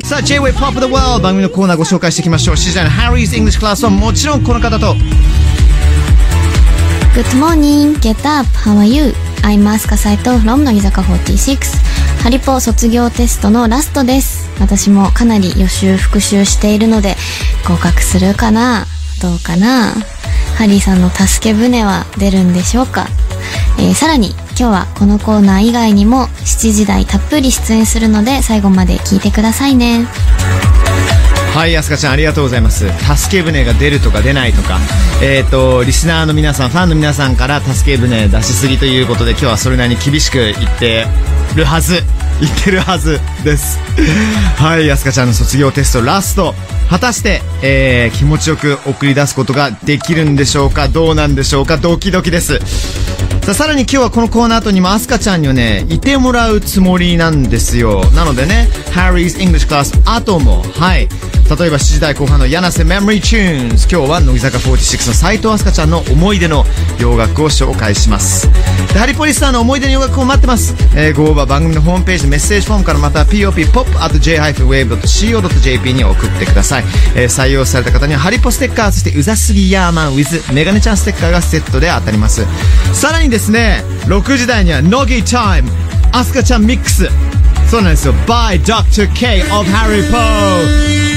[0.00, 2.54] さあ J-Way Pop of the World 番組のコーナーご紹介していきましょう。
[2.54, 4.94] 7時台の Harry's English Class はもちろんこの方と。
[7.14, 9.12] Good morning, get up, how are you?
[9.42, 14.48] I'm Asuka Saito from 乃木坂46ハリポ卒業テストのラストです。
[14.60, 17.16] 私もかなり予習復習しているので
[17.68, 18.86] 合格するかな？
[19.20, 19.92] どうかな？
[20.56, 23.08] ハリーさんの助け舟は出るんでしょうか、
[23.78, 30.06] えーさらに今日はこのコーナー以外にも7時台たっぷり出演するので最後まで聞いてくださいね
[31.54, 32.86] はい、アスカちゃんありがとうございます。
[33.14, 34.78] 助け舟が出るとか出ないとか、
[35.22, 41.06] えっ、と、リスナーの皆さん、ファンの皆さんから助け舟出しすぎということで、今日はそれなりに厳しく言って
[41.54, 42.02] るはず。
[42.40, 43.78] 言ってるはずです。
[44.56, 46.54] はい、アスカちゃんの卒業テストラスト。
[46.88, 50.88] 果たして、えー、気持ちよく送り出すことができるんでしょうか？
[50.88, 51.76] どうなんでしょうか？
[51.76, 52.58] ドキドキです。
[53.42, 58.04] さあ、さらに今日はこのコーナー後にもアスカちゃんにはね、いてもらうつもりなんですよ。
[58.12, 61.08] なのでね、Harry's English Class 後も、はい。
[61.58, 66.64] 例えば7時台後半の柳瀬 Memory Tunes 今日は乃木坂46の斉藤飛鳥ちゃんの思い出の
[66.98, 68.48] 洋楽を紹介します。
[68.94, 76.84] でハリポリスターの思い出の洋楽を待ってます、えーご応募は番組のホームページメッセージフォームからまた poppop.j-wave.co.jp に送ってください、
[77.16, 82.46] えー採用された方にはハリポステッカーそしてうざすぎヤーマン with メガネちゃんステッカーがセットで当たります。
[82.94, 83.82] さらにですね。
[84.08, 85.70] 6時台には乃木タイム。
[86.12, 87.08] アスカちゃんミックス。
[87.66, 88.12] そうなんですよ。
[88.26, 89.10] By Dr.
[89.14, 90.12] K of Harry Poe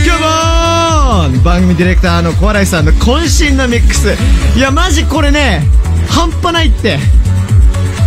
[0.05, 1.43] Come on!
[1.43, 4.15] 番組ディレクターの小洗さんの渾身のミックス。
[4.57, 5.67] いやマジこれね
[6.07, 6.99] 半端ないって。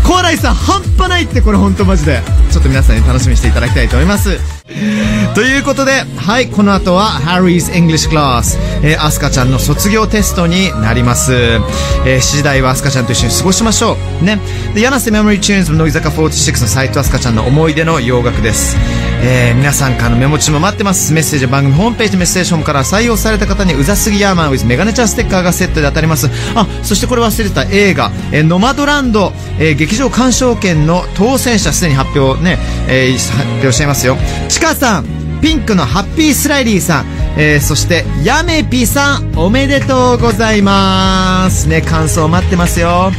[0.06, 2.22] 小洗さん半端ないってこれ本当マジで。
[2.50, 4.57] ちょっと皆さんに楽しみにしていただきたいと思います。
[5.34, 11.32] ということで、はい、この後は Harry's English Class、えー、アスカちゃんの卒業テストになります。
[11.34, 14.24] えー、7時台はアスカちゃんと一緒に過ごしましょう。
[14.24, 14.38] ね。
[14.74, 18.76] で、柳瀬メモリーチューンズの乃木坂46の斉藤アスカちゃんの思い出の洋楽です。
[19.20, 21.12] えー、皆さんからのメモ中も待ってます。
[21.12, 26.30] メッセージは番組ホームページメッセージフォームから採用された方にうざすぎヤーマン with メガネちゃんステッカーがセットで当たります。
[26.54, 32.58] あ、そしてこれ忘れてた映画、えー、ノマドランド、えー、劇場鑑賞券の当選者すでに発表ね、
[32.88, 34.16] え、発表していますよ。
[34.48, 35.06] ちかさん、
[35.40, 37.06] ピンクのハッピースライリーさん、
[37.36, 41.68] え、そして、やめぴさん、おめでとうございます。
[41.68, 43.12] ね、感想待ってますよ。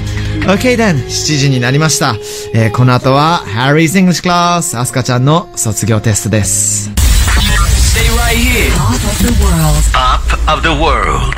[0.48, 2.16] OK then, 7時になりました。
[2.54, 6.90] えー、この後は、Harry's English Class、アスカちゃんの卒業テストです。
[6.90, 8.72] Stay right here.
[8.78, 9.84] Pop of the world.
[9.94, 11.36] Pop of the world.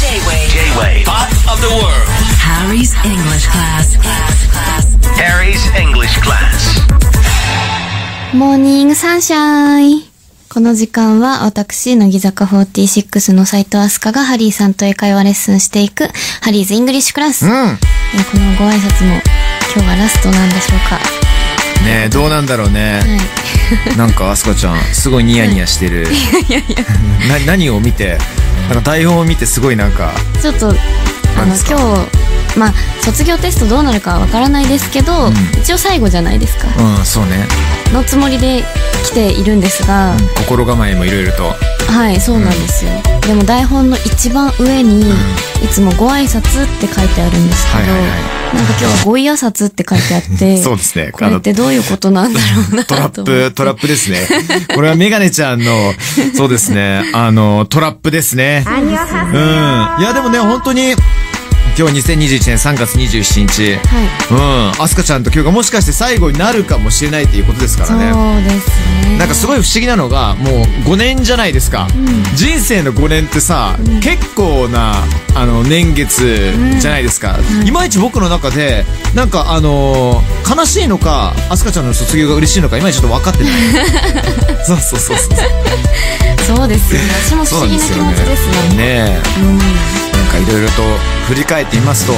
[0.00, 0.50] J-Wave.
[0.50, 1.04] J-Wave.
[1.04, 2.06] Pop of the world.
[2.38, 3.96] Harry's English class.
[5.16, 6.86] Harry's English class.
[8.34, 10.15] モーニングサンシャイン
[10.56, 16.08] この時間は私、乃木坂46の斉藤飛鳥がハリーさんと英会話レッスンしていく
[16.40, 17.44] ハリーズイングリッシュクラス。
[17.44, 17.52] うん。
[17.52, 17.76] えー
[18.30, 19.20] このご挨拶も
[19.74, 20.96] 今日はラストなんでしょうか。
[21.84, 23.00] ねえ、どうなんだろうね。
[23.84, 23.98] はい。
[23.98, 26.06] なんか、アスカちゃん、すごいニヤニヤしてる。
[27.28, 28.16] な、何を見て、
[28.70, 32.72] なんか台本を見てすごいなんか、ちょっと、あの、今日、まあ、
[33.02, 35.30] 卒業テストどうなるかわからないですけど、
[35.60, 36.68] 一応最後じゃないですか。
[36.98, 37.46] うん、そうね。
[37.92, 38.64] のつもりで
[39.04, 41.54] 来ているんですが、心構えもいろいろと。
[41.92, 42.90] はい、そうなんですよ。
[43.26, 45.10] でも台本の一番上に、
[45.62, 53.24] いつもご挨拶って書いてあるんですけど、はいはいはなんか今日はごい挨拶って書いてあって、 そうですねこれってどういうことなんだろうなとトラッ。
[53.24, 54.26] プ、トラップですね。
[54.74, 55.94] これはメガネちゃんの、
[56.36, 58.64] そうですね、あの、トラップですね。
[58.66, 58.90] うん。
[58.90, 58.92] い
[60.02, 60.94] や、でもね、本当に、
[61.78, 63.74] 今日2021年3月27日。
[63.76, 64.02] は
[64.72, 64.74] い。
[64.74, 64.82] うん。
[64.82, 68.12] アスカちゃんと今日がもしかして最後になるかもしれないっていうことですからね。
[68.12, 68.70] そうです
[69.10, 69.18] ね。
[69.18, 70.54] なんかすごい不思議なのが、もう
[70.88, 71.86] 5年じゃないですか。
[72.34, 74.94] 人生の5年ってさ、結構な、
[75.34, 77.36] あの、年月じゃないですか。
[77.64, 83.52] いまいち僕の中で、なんかあのー悲しいのか、アスカちゃんの卒業が嬉しいのか、いまいちちょっと分かってない。
[84.66, 86.56] そうそうそうそう。
[86.56, 87.06] そうですよね。
[87.28, 88.76] 私も不思議な気持ちですもん。
[88.76, 89.22] ねえ。
[90.16, 90.82] なんかいろいろと
[91.28, 92.12] 振り返ってみますと、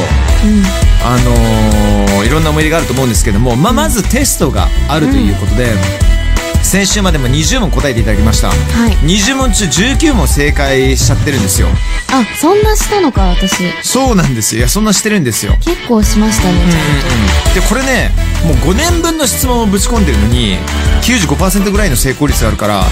[1.04, 5.66] あのーいろんな思い出があると思うんですけども、まあ、まずテストがあるということで、
[6.68, 8.48] 先週までも20問答えていただきました。
[8.48, 8.54] は
[8.90, 8.92] い。
[8.98, 11.68] 20問中19問正解しちゃってるんですよ。
[12.12, 13.72] あ、そんなしたのか、私。
[13.82, 14.58] そうなんですよ。
[14.58, 15.54] いや、そんなしてるんですよ。
[15.62, 16.60] 結構しましたね、
[17.52, 18.10] ちで、これね、
[18.44, 20.58] もう5年分の質問をぶち込んでるのに、
[21.00, 22.84] 95%ぐらいの成功率があるから、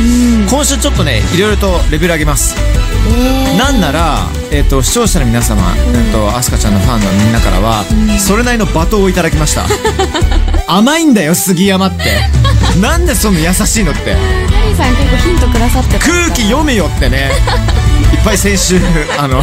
[0.48, 2.56] 今週ちょっとね、いろいろとレベル上げます。
[2.56, 2.80] ゃんと。
[3.14, 3.58] えー。
[3.58, 4.20] なんなら、
[4.52, 7.84] えっ、と、視聴者の皆様、えっ、と、アスカちゃんのファンのみんなからは、
[8.18, 9.66] それなりの罵倒をいただきました。
[10.66, 12.04] 甘いんだよ、杉山って。
[12.80, 14.14] なんでその優しいのって。
[14.14, 14.18] ハ
[14.66, 16.06] リーさん結構ヒントくださってた。
[16.06, 17.30] 空気読めよってね。
[18.12, 18.80] いっぱい先週、
[19.18, 19.42] あの、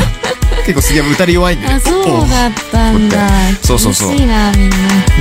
[0.65, 1.73] 結構杉山歌り弱いんでね。
[1.75, 3.17] あ、そうだったんだ。
[3.65, 4.51] そうそうそうな、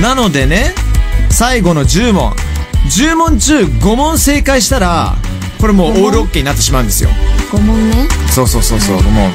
[0.01, 0.09] な。
[0.09, 0.75] なのでね、
[1.29, 2.35] 最後の10問、
[2.89, 5.15] 10問中5問正解したら、
[5.59, 7.09] これもうオールオッケーになってしまうんですよ。
[7.51, 8.07] 5問ね。
[8.29, 9.27] そうそうそうそう、も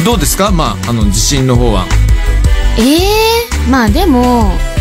[0.00, 0.04] う。
[0.04, 0.50] どうですか？
[0.50, 1.86] まあ、あの、自信の方は。
[2.76, 4.71] ええー、まあでも、さ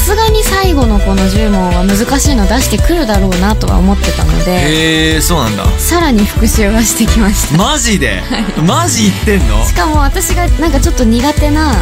[0.00, 5.66] すがに最後のこの10問は難しいの出してくるだろうなとは思ってたので、へえ、そうなんだ。
[5.78, 7.56] さらに復習はしてきました。
[7.56, 8.22] マジで？
[8.66, 9.62] マジ言ってんの？
[9.66, 11.74] しかも私がなんかちょっと苦手な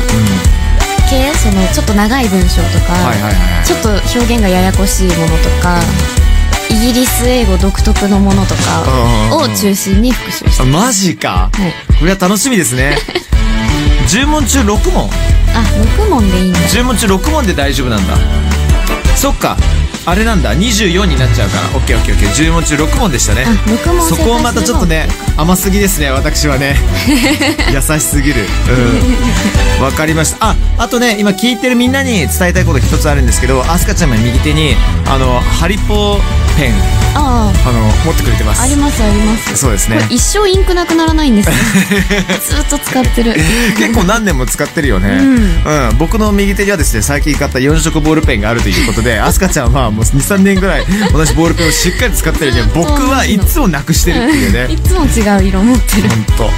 [1.08, 5.80] 系、そのちょっと長い文章とか、はいはいはいはいちょっと表現がややこしいものとか、
[6.70, 11.50] イギリス英語独特のものとかを中心に復習してあマジか。
[11.52, 11.72] はい。
[11.98, 12.96] これは楽しみですね。
[14.08, 15.10] 10問中6問
[15.54, 15.64] あ、
[15.98, 16.58] 6問でいいんだ。
[16.60, 18.14] 10問中6問で大丈夫なんだ
[19.16, 19.56] そっか
[20.08, 20.54] あれなんだ。
[20.54, 21.76] 24になっちゃうから。
[21.76, 22.48] オッケーオッケーオッケー。
[22.48, 23.44] 10問中6問でしたね。
[23.46, 25.06] あ、6問そこをまたちょっとね
[25.36, 26.76] 甘すぎですね私はね。
[27.70, 28.46] 優しすぎる。
[29.78, 29.84] うん。
[29.84, 30.48] わかりました。
[30.48, 34.76] ああとね今聞いてるみんなに伝えたいこと一つあるんですけどアスカちゃんが右手に
[35.06, 36.18] あのハリポ
[36.56, 36.72] ペン
[37.14, 38.60] ああの持ってくれてます。
[38.60, 39.56] あ、ありますあります。
[39.56, 39.98] そうですね。
[40.10, 41.54] 一生インクなくならないんですよ。
[42.40, 43.34] ずっと使ってる。
[43.76, 45.98] 結構何年も使ってるよね、うん。
[45.98, 54.72] 僕の右手にはですね最近買った4色ボールペンがあるということで アスカちゃんはもう23年ぐらい 同じボールペンをしっかり使ってるのに僕はいつもなくしてるっていうね。
[54.72, 54.76] い。
[54.76, 56.08] つも違う色持ってる。
[56.08, 56.50] 本当。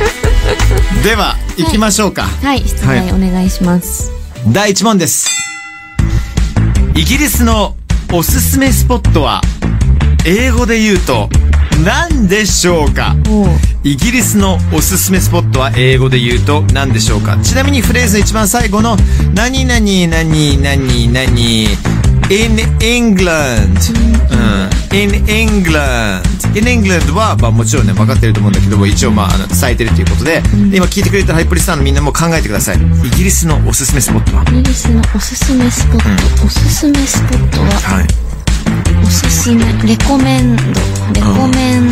[1.02, 4.10] では行きましょうか、はい、出題お願いします。
[4.48, 5.30] 第1問です。
[6.94, 7.76] イギリスの
[8.12, 9.40] おすすめスポットは
[10.26, 11.30] 英語で言うと
[11.82, 13.16] 何でしょうか？
[13.84, 17.38] イギリスのおすすめスポットは英語で言うと何でしょうか？
[17.42, 18.98] ちなみにフレーズの一番最後の
[19.34, 21.68] 何々何々何
[22.30, 23.74] in England、
[24.30, 26.22] うん、in England.
[26.54, 30.40] In England は、まあ、もちろんね分かってると思うんだけども一応まああの伝えてるということで、
[30.70, 32.76] で今聞いてくれたハイプリスターのみんなも考えてください。
[32.76, 32.80] イ
[33.10, 34.42] ギリスのおすすめスポットは？
[34.42, 35.98] イギリスのおすすめスポッ
[36.38, 38.06] ト、おすすめスポットは、はい。
[39.02, 40.62] おすすめ、レコメンド、
[41.14, 41.90] レコメン、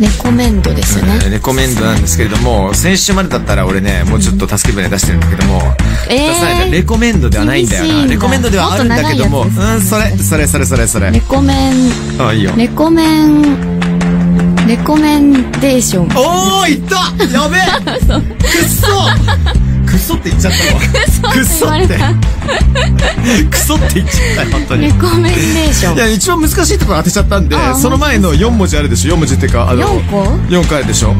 [0.00, 1.20] レコメンドですよね。
[1.28, 5.60] レコメンドなんですけれども、先週までだったら俺ね、もうちょっと助け舟出してるんだけども、
[6.08, 8.06] えーレコメンドではないんだよな。
[8.06, 11.20] レコメンドではあるんだけども、もねうん、それ、それ、それ、それ、それレ。
[11.20, 11.72] コメン、
[12.18, 12.52] あ、いいよ。
[12.56, 13.79] レコメン、
[14.70, 16.04] レコメンデーション。
[16.16, 16.94] おー、いった
[17.36, 18.86] やべえくっ そ
[19.84, 20.74] くっそって言っちゃった
[21.28, 21.32] わ。
[21.32, 21.98] くっそって。
[23.50, 24.84] くそって言っちゃったよ、本当に。
[24.84, 25.96] いレコメンデーション。
[25.96, 31.10] や、一番難しいところ当てちゃったんであ、その前の4文字あるでしょ ?4 文字っていうか、あの、4個？4個あるでしょ？
[31.10, 31.16] うん。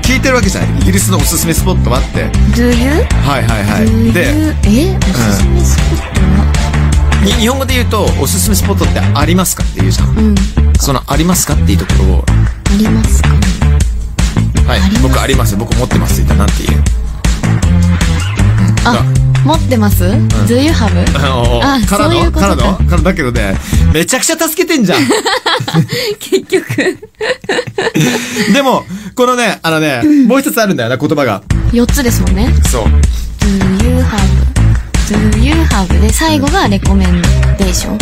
[0.00, 0.70] 聞いてるわけじゃない？
[0.80, 2.24] イギリスのおすすめスポットはって。
[2.54, 2.88] Do you?
[3.22, 4.12] はいはいはい。
[4.14, 4.30] で?
[4.64, 4.96] え？
[4.98, 6.26] おすすめスポットは？
[6.30, 6.33] に
[7.24, 10.18] 日本語で言うと、おすすめスポットってありますかって言うじゃん。
[10.18, 10.34] うん。
[10.80, 13.28] そのありますかっていうところを、ありますか？
[14.66, 15.56] はい僕あります。
[15.56, 16.82] 僕持ってますって言ったらなんて言う？
[18.86, 19.04] あ、
[19.44, 21.04] 持ってます ?Do you have?
[21.62, 23.56] あからそういうことかのからのからだけどね、
[23.92, 25.00] めちゃくちゃ助けてんじゃん。
[26.20, 26.98] 結局。
[28.52, 28.84] でも、
[29.14, 31.42] このね、あのね、もう一つあるんだよな、言葉が。
[31.72, 32.52] 4つですもんね。
[32.70, 32.84] そう。
[33.40, 34.63] Do you have?
[35.06, 36.00] Do you have?
[36.00, 37.94] で、最後がレコメンデーション。
[37.94, 38.00] うん。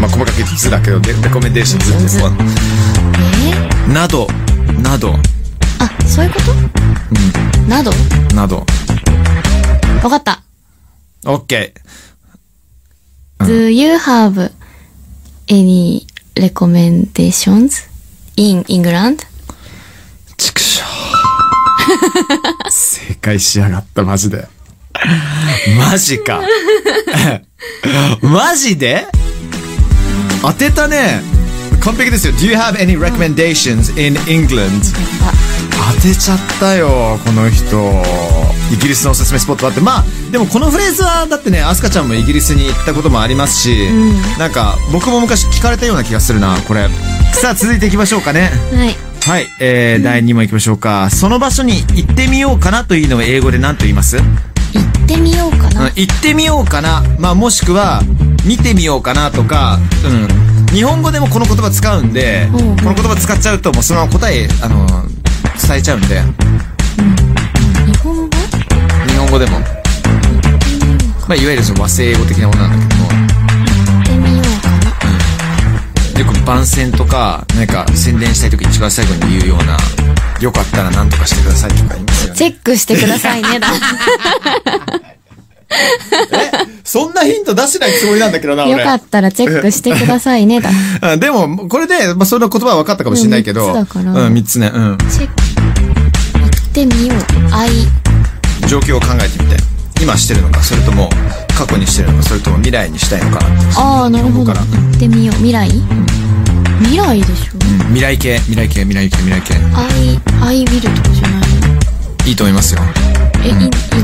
[0.00, 4.28] まあ、細かく図だけど、レレコメンデーション図って図こえうなど、
[4.80, 5.14] など、
[5.80, 6.54] あ、そういうこと？
[7.68, 7.92] など？
[8.34, 8.64] など。
[10.04, 10.42] わかった。
[11.24, 11.74] オッケ
[13.40, 14.52] Do you have
[15.48, 16.06] any
[16.36, 17.88] recommendations
[18.36, 19.16] in England?
[19.16, 19.26] ー。
[20.36, 20.84] ちくしょ
[22.68, 22.70] う。
[22.70, 24.46] 正解しやがった、マジで。
[25.78, 26.40] マジか。
[28.20, 29.06] マジで？
[30.42, 31.22] 当てたね。
[31.80, 32.32] 完璧ですよ。
[32.34, 34.70] Do you have any recommendations in England?
[35.94, 38.02] 当てちゃったよ、この人。
[38.72, 39.80] イギリスのおすすめスポットあって。
[39.80, 43.88] まあ、でもこのフレーズは、だってね、アスカちゃんもイギリスに行ったこともありますし、
[44.38, 46.88] なんか、僕も昔聞かれたような気がするな、これ。
[47.34, 48.52] さあ、続いていきましょうかね。
[48.74, 48.96] はい。
[49.24, 51.08] はい、えー、第2問いきましょうか。
[51.10, 54.16] その場所に行ってみようかなというのを英語で何と言います？
[54.72, 55.84] 行ってみようかうんな。
[55.94, 57.02] 行ってみようかな。
[57.18, 58.02] まあ、もしくは、
[58.44, 60.74] 見てみようかなとか、うん。
[60.74, 64.86] 日本語でもこの言葉使うんで、うんうんこの言葉使っちゃうと、もうそのまま答え、あの、
[65.66, 66.20] 伝えちゃうんで、
[67.86, 68.28] 日本語？
[69.06, 69.60] 日本語でも。
[71.28, 73.14] まあ、いわゆるその和製英語的なものなんだけども、行
[74.02, 74.68] ってみようか
[76.14, 76.20] な。
[76.20, 79.76] よく番宣とか、なんか宣伝したい時一番最後に言うような、
[80.42, 82.38] よかったら何とかしてくださいとか言いますよね。
[82.38, 83.68] チェックしてくださいねだ。
[86.84, 90.70] そんなヒント出してないつもりなんだけどな、よかったらチェックしてくださいねだ。
[91.00, 93.66] あでも、これで、まあ、その言葉は分かったかもしれないけど。
[93.66, 94.72] うん三つだからうん、三つね。
[94.74, 94.98] うん。
[94.98, 95.32] チェック。
[96.40, 97.18] 行ってみよう。
[97.54, 97.70] I,
[98.68, 99.56] 状況を考えてみて。
[100.02, 101.08] 今してるのか、それとも、
[101.56, 103.46] 過過去にしてるのか、それとも未来にしたいのか。
[103.76, 104.52] ああ、なるほど。
[104.52, 105.36] 行ってみよう。
[105.36, 105.70] 未来？
[106.82, 109.54] 未来でしょうん未来系、未来系、未来系、未来系。
[109.54, 111.38] ?I, I will とかじゃな
[112.26, 112.80] いいいと思いますよ。
[113.44, 113.52] え、い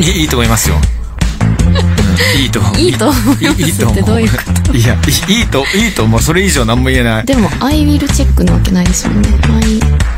[0.07, 0.77] い、いいいいと思いますよ。
[0.77, 2.61] うんいいと。
[2.77, 3.85] いいと思います。
[3.85, 4.37] ってどういうこ
[4.75, 4.95] いや、
[5.29, 6.21] いいと、いいと思う。
[6.21, 7.27] それ以上何も言えない。
[7.27, 9.29] でも、I will チェックなわけないですよね。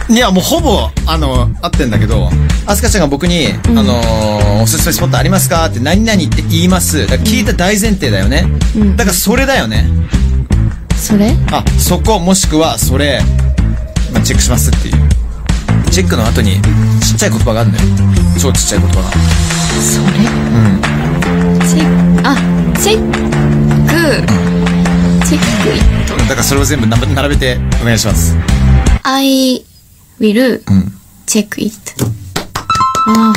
[0.08, 2.30] いや、もうほぼ、あの、合ってんだけど、
[2.66, 5.66] アスカちゃんが僕に、あのーおすすめスポットありますか？
[5.66, 7.00] って、何々って言います。
[7.06, 8.46] だから聞いた大前提だよね。
[8.76, 9.86] うんだからそれだよね。
[11.00, 11.34] それ？
[11.50, 13.20] あ、そこ、もしくは、それ、
[14.12, 14.94] まあ、チェックしますっていう。
[15.90, 16.60] チェックの後に、
[17.00, 17.86] ちっちゃい言葉があるんだよ。
[18.40, 19.10] 超ちっちゃい言葉が。
[19.80, 20.06] それ？
[20.06, 20.80] うん。
[21.66, 22.36] チェック、あ、
[22.78, 23.02] チェッ
[23.86, 23.92] ク、
[25.26, 25.40] チェッ
[26.16, 26.18] ク。
[26.28, 28.36] だからそれを全部な並べてお願いします。
[29.02, 29.64] I
[30.20, 30.92] will うん。
[31.26, 31.74] check it.
[33.06, 33.34] あ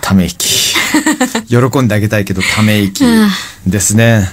[0.00, 0.71] ため息。
[1.48, 3.28] 喜んであげたいけど、ため息あ
[3.66, 4.28] ですね。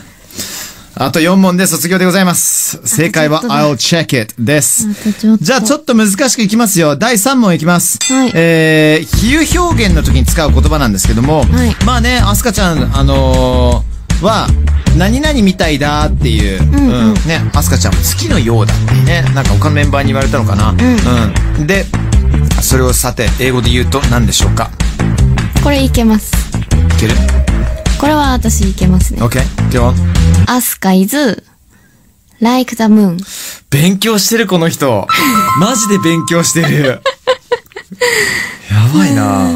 [0.95, 2.81] あと4問で卒業でございます。
[2.85, 4.85] 正解は I'll check it です。
[5.39, 6.97] じゃあちょっと難しくいきますよ。
[6.97, 7.99] 第3問いきます。
[8.11, 14.47] はいえー、比喩表現の時に使う言葉なんですけども、はいまあね、アスカちゃん、あのーは、
[14.97, 20.71] 何々みたいだっていう、うんうんね、アスカちゃんも好きのようだってね、なんか他のメンバーに言われたのかな。
[20.71, 21.65] うん。
[21.67, 21.85] で、
[22.61, 24.69] それをさて、英語で言うと何でしょうか？
[25.63, 26.48] これいけます。
[26.99, 27.13] いける？
[27.99, 29.21] これは私いけますね。
[29.21, 29.39] ?OK?
[29.71, 29.93] Go on.
[30.47, 31.43] アスカ is
[32.41, 33.17] like the moon.
[33.69, 35.07] 勉強してるこの人。
[35.59, 37.01] マジで勉強してる。
[38.71, 39.49] やばいな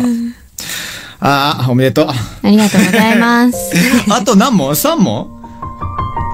[1.20, 2.08] ああ、おめでとう。
[2.10, 3.58] ありがとうございます。
[4.10, 5.28] あと何問 ?3 問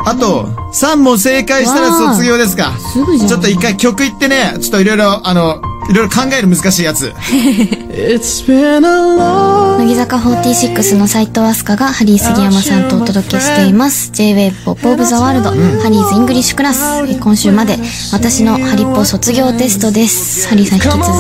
[0.05, 2.71] あと、3問正解したら卒業ですか。
[2.93, 7.13] すぐじゃんちょっと一回曲いってね、ちょっといろいろ、あの、いろいろ考える難しいやつ。
[7.21, 8.43] 乃木
[9.99, 14.11] 坂46の斉藤飛鳥がハリー杉山さんとお届けしています。
[14.13, 15.43] J-Wave Pop of the World、
[15.81, 16.81] ハリーズイングリッシュクラス。
[17.05, 17.75] え今週まで
[18.13, 20.47] 私のハリポ卒業テストです。
[20.47, 21.11] ハリーさん引き続き出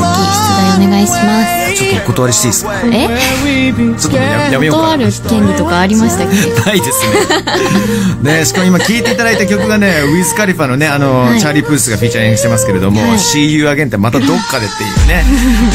[0.79, 1.43] 題お願いしま
[1.75, 1.75] す。
[1.75, 2.71] ちょっとお断りしていいですか？
[2.85, 3.99] え？
[3.99, 4.75] ちょっとややめよう。
[4.77, 6.61] 断る権利とかありましたっけ？
[6.61, 7.03] ないです
[8.23, 8.37] ね。
[8.39, 15.25] ねしかも今聴いていただいた曲がね、ウィズ・カリファのね、あの、はいチャーリー・プースがフィーチャリングしてますけれども、はい See You Again ってまたどっかでっていうね。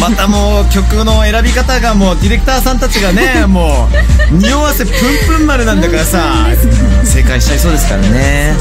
[0.00, 3.88] またもう曲の選び方がもうディレクターさんたちがね、も
[4.32, 6.46] う、匂わせプンプン丸なんだからさ、
[7.04, 8.54] 正解しちゃいそうですからね。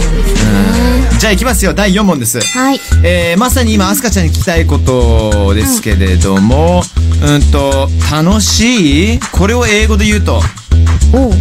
[1.12, 2.40] うん、じゃあ行きますよ、第4問です。
[2.42, 2.80] はい。
[3.04, 6.84] えー、まさに今、アスカちゃんに聞きたいことですけれども、
[7.24, 9.20] うん、と、楽しい？
[9.32, 10.42] これを英語で言うと、
[11.14, 11.34] おう。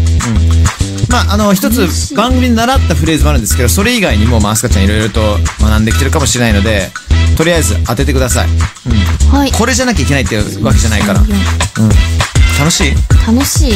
[1.09, 6.91] まあ、あの、一つ番組で習ったフレーズもあるんですけど、それ以外にも、まあ、アスカちゃんいろいろと学んできてるかもしれないので、
[7.37, 8.49] とりあえず当ててください。
[8.49, 9.37] うん。
[9.37, 9.53] はい。
[9.53, 11.21] これじゃなきゃいけないっていうわけじゃないから。
[11.21, 11.29] うん。
[12.63, 12.93] 楽しい？
[12.93, 13.35] うん。
[13.35, 13.73] 楽しい？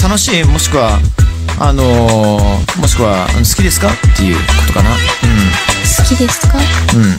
[0.00, 0.44] 楽しい？
[0.44, 1.00] もしくは、
[1.58, 3.88] あのーもしくは、好きですか？
[3.88, 4.90] っていうことかな。
[4.90, 4.96] 好
[6.04, 6.58] きですか？
[6.94, 7.02] うん。
[7.02, 7.16] うん。
[7.16, 7.18] 好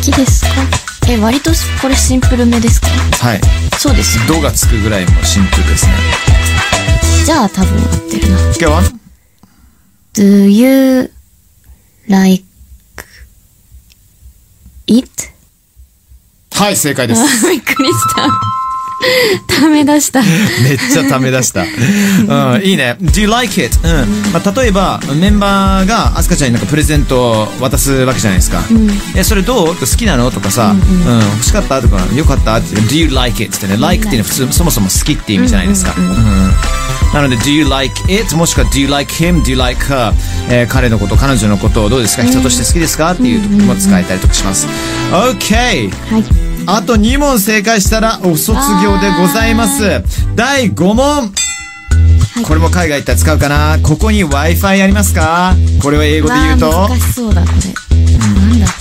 [0.00, 0.50] きですか？
[1.08, 1.50] え、割と
[1.82, 2.86] これシンプルめですか？
[3.20, 3.40] はい。
[3.76, 4.24] そうですよ。
[4.28, 5.92] 度がつくぐらいもシンプルですね。
[7.24, 8.36] じゃあ多分合ってるな。
[8.38, 8.98] Go on.
[10.14, 11.10] Do you
[12.08, 12.44] like
[14.86, 15.10] it?
[16.52, 17.22] はい、正解です。
[17.50, 18.28] びっくりした。
[19.46, 20.22] ため出した。
[20.62, 21.62] めっちゃため出した。
[21.62, 22.96] うん、いいね。
[23.00, 23.76] Do you like it?
[23.82, 24.32] うん。
[24.32, 28.62] まあ、例えば、メンバーがアスカちゃんになんかプレゼントを渡すわけじゃないですか。
[29.14, 29.76] え、それどう？
[29.76, 30.30] 好きなの？
[30.30, 31.80] とかさ、うん、欲しかった？
[31.80, 32.56] とか、よかった？
[32.56, 33.56] って Do you like it?
[33.56, 35.94] ってね、like っていうのは普通、そもそも好きって意味じゃないですか。
[35.96, 36.08] うん。
[37.12, 38.34] なので、Do you like it?
[38.36, 39.42] もしくは Do you like him?
[39.42, 40.12] Do you like her?
[40.50, 42.24] えー彼のこと、彼女のことをどうですか？
[42.24, 43.12] 人として好きですか？
[43.12, 44.66] っていう時も使えたりとかします。
[45.12, 45.90] OK!
[46.10, 46.53] はい。
[46.66, 50.02] あと2問正解したらお卒業でございます。
[50.34, 51.32] 第5問。
[52.46, 55.54] これも海外行ったら使うかなここに Wi-Fi ありますか？
[55.80, 57.54] これを英語で言うと難しそうだ、これ。
[58.18, 58.66] なんだ。
[58.66, 58.72] こ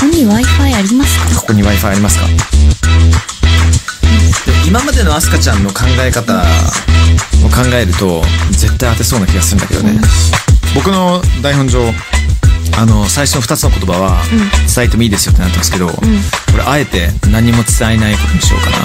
[0.00, 1.40] こに Wi-Fi ありますか？
[1.40, 2.26] ここに Wi-Fi ありますか？
[2.26, 2.32] で
[4.68, 8.22] 今までのアスカちゃんの考え方を考えると
[8.52, 10.00] 絶対当てそうな気がするんだけどね。
[10.74, 11.90] 僕の台本上
[12.78, 14.22] あの最初の2つの言葉は
[14.74, 15.94] 伝えてもいいですよってなってますけど、こ
[16.56, 18.76] れあえて何も伝えないことにしようかな。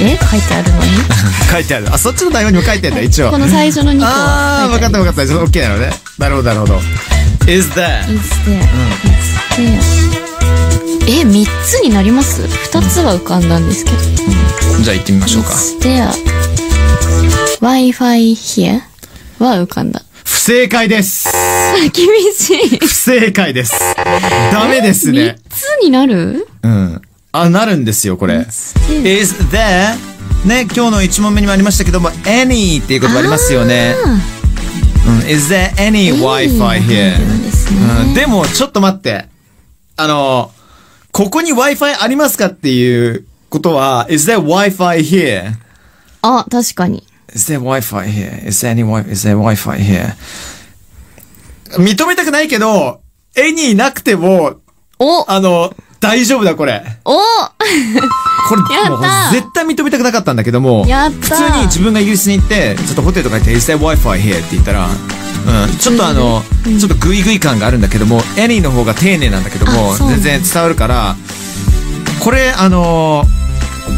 [0.00, 0.84] え書いてあるのに？
[1.50, 1.92] 書いてある。
[1.92, 3.30] あ、そっちの台本にも書いてあるんだ、一応。
[3.30, 5.22] この最初の2個あー、分かった分かった。
[5.22, 5.90] OK なのね。
[6.18, 6.80] なるほど、なるほど。
[7.46, 8.02] is that?
[8.12, 8.60] Is there?
[9.58, 9.80] Is
[10.20, 10.24] there?
[11.06, 13.96] え、3つになります ?2 つは浮かんだんですけど。
[14.82, 15.50] じゃあ行ってみましょうか。
[15.52, 16.10] Is there?
[17.60, 18.80] Wi-Fi here?
[19.38, 20.02] は浮かんだ。
[20.44, 21.26] 不正解です。
[21.26, 22.78] あ、厳しい。
[22.78, 23.72] 不正解です。
[24.52, 25.36] ダメです3ね。
[25.48, 26.46] つになる？
[26.62, 27.00] うん。
[27.32, 28.40] あ、なるんですよ、これ。
[28.40, 29.94] is there
[30.44, 33.94] ね、今日の1問目にもありましたけども、any っていう言葉ありますよね。
[35.06, 37.14] うん、is there any Wi-Fi here?
[38.08, 39.24] うん、でも、ちょっと待って。
[39.96, 40.52] あの、
[41.10, 45.54] ここに Wi-Fi ありますかっていうことは、is there Wi-Fi here?
[46.20, 47.02] あ、確かに。
[47.34, 48.46] Is there Wi-Fi here?
[48.48, 50.14] Is there any Wi- is there Wi-Fi here?
[51.78, 53.00] 認めたくないけど、
[53.36, 54.54] any なくても、
[54.98, 56.84] おあの、大丈夫だ、これ。
[57.04, 57.18] おこ
[58.56, 59.00] れ、もう
[59.32, 64.38] 絶対認めたくなかったんだけども、やった普通に自分がイギリスに行って、ちょっとホテルとか行って、Is there Wi-Fi here?
[64.38, 66.42] って言ったら、うん、ちょっとあの、
[66.78, 71.16] ちょっとグイグイ感があるんだけども、any の方が丁寧なんだけども、全然伝わるから、
[72.20, 73.24] これ、あの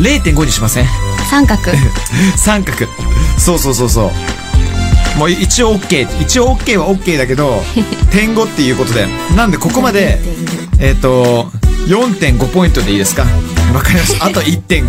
[0.00, 1.05] ー、0.5にしません？
[1.30, 1.60] 三角。
[2.36, 2.86] 三角。
[3.38, 4.10] そうそうそうそ
[5.16, 5.18] う。
[5.18, 6.06] もう一応 OK。
[6.22, 7.62] 一応 OK は OK だけど、
[8.10, 9.06] 点5っていうことで。
[9.36, 10.20] なんでここまで、
[10.78, 11.50] えっ、と、
[11.88, 13.24] 4.5ポイントでいいですか？
[13.74, 14.26] わかりました。
[14.26, 14.86] あと1.5。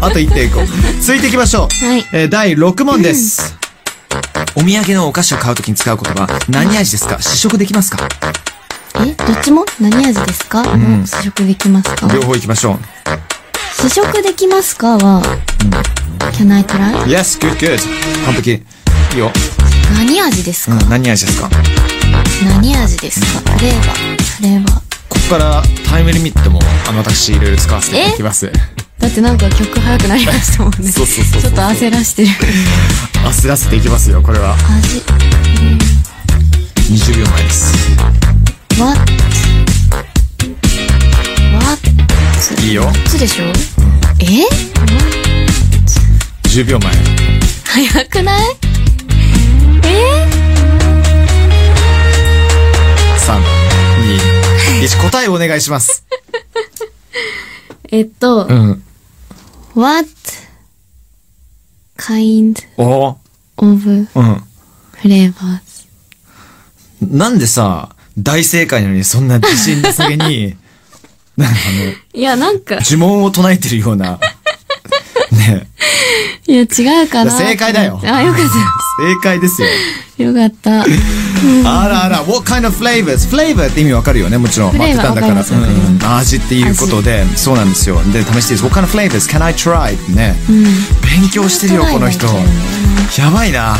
[0.00, 1.00] あと1.5。
[1.00, 1.86] 続いていきましょう。
[1.86, 3.56] はいえー第6問です。
[4.54, 7.18] お土産のお菓子を買うときに使う言葉、何味ですか？
[7.20, 8.08] 試食できますか？
[9.00, 9.64] え、どっちも？
[9.80, 12.08] 何味ですか、もう試食できますか？
[12.12, 12.78] 両方いきましょ
[13.80, 15.22] 試食できますかは、
[16.32, 17.04] Can I try?
[17.04, 17.06] う。
[17.06, 17.78] Yes, good, good.
[18.26, 18.52] 完璧。
[18.52, 18.62] い
[19.14, 19.30] いよ。
[19.94, 21.48] 何味ですか、うん、何味ですか？
[22.44, 23.52] 何味ですか？
[23.52, 24.22] フレーバー。
[24.36, 24.74] フレーバー。
[24.74, 28.50] ここからタイムリミットも、あの、私いろいろ使わせていただきます。
[28.98, 30.90] だってなんか曲早くなりましたもんね。
[30.90, 32.28] そうそうそうちょっと焦らしてる。
[33.24, 34.56] 焦らせていきますよ、これは。
[34.76, 35.02] 味。
[36.90, 37.72] 20秒前です。
[38.78, 38.98] What?
[42.38, 42.62] What?
[42.62, 42.84] いいよ。
[43.06, 43.46] つでしょ？
[44.20, 44.46] え
[46.48, 46.92] ？10秒前。
[47.64, 48.42] 早くない？
[49.84, 50.26] え
[53.18, 53.40] ？3、
[54.80, 56.06] 2、1、答えをお願いします。
[57.90, 58.84] えっと、うん。
[59.74, 60.08] What
[61.96, 63.16] kind お
[63.56, 64.06] of うん。
[65.02, 65.88] flavors?
[67.02, 70.56] なんでさ、大正解なのにそんな自信なさげに、
[71.38, 74.18] なんかあいや、なんかの、、呪文を唱えてるような、
[75.30, 75.68] ね
[76.48, 77.30] いや、違うかな。
[77.30, 79.68] 正解だよあ、よかっ正解ですよ。
[80.16, 80.24] た。
[80.24, 80.82] よかった。
[80.82, 83.28] あらあら、what kind of flavors?
[83.30, 84.72] flavor って意味わかるよね、もちろん。
[84.72, 86.16] フレーバー当てたんだから。
[86.16, 88.02] 味っていうことで、そうなんですよ。
[88.12, 88.64] で、試していいです。
[88.64, 89.96] what kind of flavors can I try?
[89.96, 90.34] ってね。
[90.48, 92.26] 勉強してるよ、この人。
[93.16, 93.76] やばいな。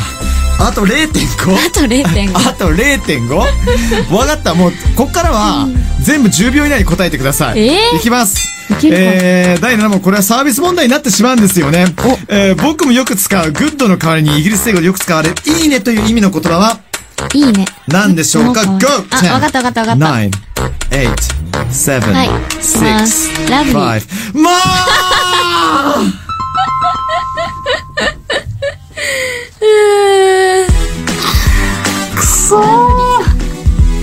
[0.61, 1.55] あと 0.5?
[1.55, 2.37] あと0.5。
[2.37, 3.35] あと 0.5?
[4.15, 4.55] わかった。
[4.55, 5.69] もう、こっからは、
[6.01, 7.59] 全部10秒以内に答えてください。
[7.61, 7.99] えー？
[7.99, 8.37] いきます。
[8.85, 11.87] えー、第7問、これはサービス問題になってしまうんですよね。
[12.29, 16.79] えー僕もよく使う、 good の代わりにイギリス英語でよく使われる、いいねという意味の言葉は、
[17.33, 17.65] いいね。
[17.87, 18.77] 何でしょうか ?Go!
[19.11, 20.07] あ、わかったわかったわかった。
[20.07, 20.31] 9、
[20.91, 21.15] 8、
[21.71, 22.29] 7、はい
[22.61, 24.03] 6、 lovely
[24.35, 24.39] 5。
[24.43, 26.03] まあ
[32.15, 32.63] くそ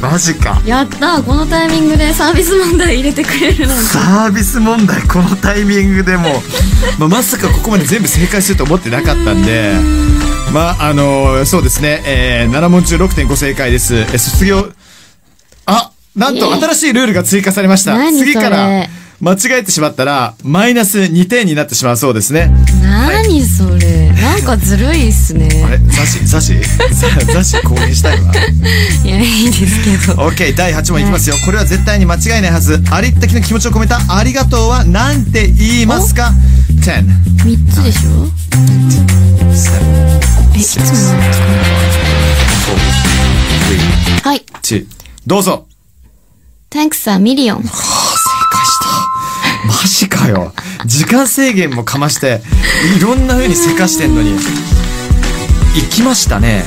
[0.02, 0.62] マジか。
[0.66, 3.84] やったこのタイミングでサービス問題入れてくれるなんて。
[3.84, 6.42] サービス問題このタイミングでも、
[7.00, 9.74] まあ、まさかここまで全部正解すると思ってなかったんで。
[10.54, 14.70] まああのそうですね、えー、7問中6.5正解です、えー卒業
[15.66, 16.62] あなんとえー。
[16.62, 17.98] 新しいルールが追加されました。
[18.14, 18.88] 次から
[19.26, 22.52] 間違えてしまったらマイナス2点になってしまうそうですね
[22.84, 24.12] 何それ。
[24.22, 25.80] なんかずるいっすあれね。
[25.90, 26.54] 雑誌雑誌
[26.94, 28.32] ざ雑誌購入したいわ
[29.04, 30.28] いや、いいですけど。
[30.28, 36.32] OK 第8問いきますよこれは絶対に間違いないはずありったけの気持ちを込めたありがとうは何て言いますか
[36.82, 37.04] ?10
[37.46, 38.30] 3つでしょ？
[40.54, 40.84] え、いつも
[44.24, 44.46] はい。
[44.62, 44.86] 2
[45.26, 45.66] どうぞ
[46.70, 47.58] Thanks a million.
[49.66, 50.54] マジかよ。
[50.86, 52.42] 時間制限もかまして、
[52.98, 54.32] いろんな風にせかしてんのに。
[54.32, 56.64] 行きましたね。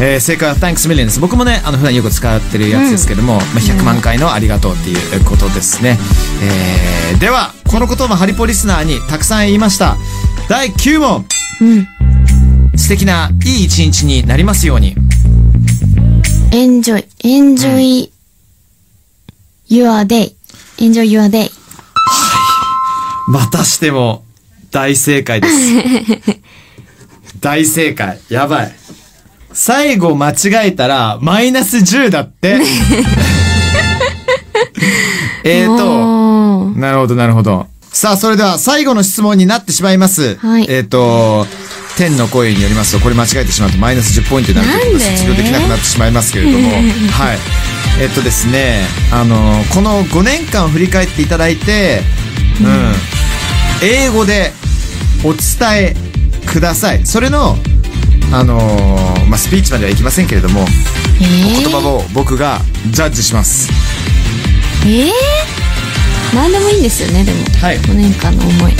[0.00, 1.20] えー正解は Thanks Million です。
[1.20, 5.98] 僕もね、あの、普段よく使ってるやつですけども、まあ、100万回のありがとうっていうことですね。
[6.42, 9.96] えーでは、このこともハリポリスナーにたくさん言いました。
[10.48, 11.26] 第9問。
[11.60, 11.88] うん。
[12.76, 14.96] 素敵ないい一日になりますように。
[16.50, 18.10] enjoy, enjoy
[19.68, 20.34] your day.
[20.78, 21.59] enjoy your day.
[23.30, 24.24] またしても
[24.72, 25.54] 大正解です。
[27.40, 28.18] 大正解。
[28.28, 28.74] やばい。
[29.52, 32.58] 最後間違えたらマイナス10だって。
[35.44, 37.66] えーと、なるほどなるほど。
[37.92, 40.36] さあ、それでは最後の質問になってしまいます。
[40.36, 41.46] はいえーと、
[41.96, 46.82] 天の声によりますと、これ間違えてしまうとマイナス10ポイントになるということで卒業できなくなってしまいますけれども、 はい。
[48.00, 52.02] えっとですね、あの、この5年間を振り返っていただいて、
[52.60, 53.19] うん。
[53.82, 54.52] 英語で
[55.24, 55.94] お伝え
[56.46, 57.06] ください。
[57.06, 57.56] それの、
[58.32, 60.60] あのーまあ、スピーチまではいきませんけれども、
[61.20, 62.58] えー、言葉を僕が
[62.90, 63.70] ジャッジします。
[64.84, 65.12] えー、
[66.34, 67.78] 何でもいいんですよねでも、はい。
[67.80, 68.72] 5年間の思い。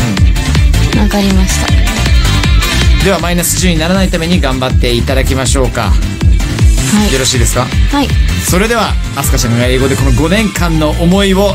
[0.99, 3.05] わ、かりました。
[3.05, 5.91] では、マイナス10にならないために頑張っていただきましょうか。
[5.91, 7.13] はい。
[7.13, 7.65] よろしいですか？
[7.91, 8.09] はい。
[8.47, 11.53] それでは、アスカちゃんが英語でこの5年間の思いを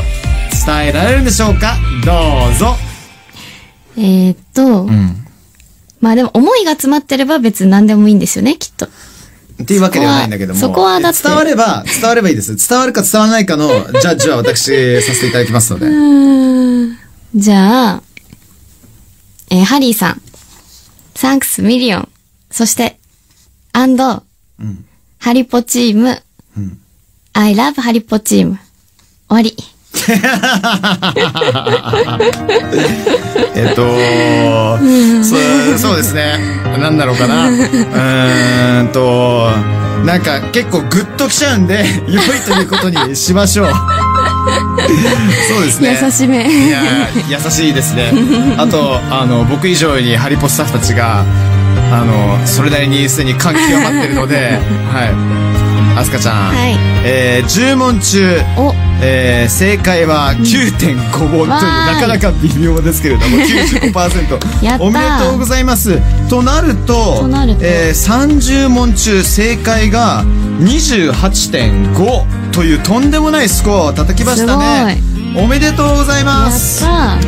[0.66, 1.76] 伝えられるんでしょうか？
[2.04, 2.74] どうぞ。
[3.96, 5.26] えー、っと、ん。
[6.00, 8.86] まあでも思いが詰まってれば別に何でもいいんですよねきっと。
[8.86, 10.60] っていうわけではないんだけども。
[10.60, 11.22] そこはだって。
[11.22, 12.56] 伝われば、伝わればいいです。
[12.68, 15.86] 伝わるか伝わらないかのジャッジは私させていただきますので。
[17.34, 18.02] じゃあ
[19.50, 20.22] えーハリーさん。
[21.14, 22.08] Thanks a million。
[22.50, 22.98] そして
[23.72, 24.22] アンド、
[25.18, 26.22] ハリポチーム、
[27.32, 28.58] I love ハリポチーム。
[29.28, 29.56] 終わり
[33.54, 33.86] えっと、
[35.24, 35.36] そ
[35.74, 36.38] う、そうですね。
[36.78, 37.48] なんだろうかな。
[37.48, 39.50] うーんと、
[40.04, 43.68] なんか結構グッときちゃうんで、 良いということにしましょう。
[45.48, 45.98] そうですね。
[46.00, 48.12] 優しめいやー、優しいですね。
[48.56, 51.24] あと、あの、僕以上にハリポスタッフたちが、
[51.92, 54.58] あの、それなりにすでに感極まってるので、
[54.92, 55.10] はい。
[55.98, 56.34] アスカちゃん。
[56.54, 64.38] はいえー、10問中、おえー正解は9.5問という、わーいなかなか微妙ですけれども、95%。
[64.64, 66.00] やったーおめでとうございます。
[66.28, 70.24] となると、となるとえー30問中正解が
[70.60, 75.00] 28.5というとんでもないスコアを叩きましたね。
[75.36, 76.80] おめでとうございます。
[76.80, 77.18] たあ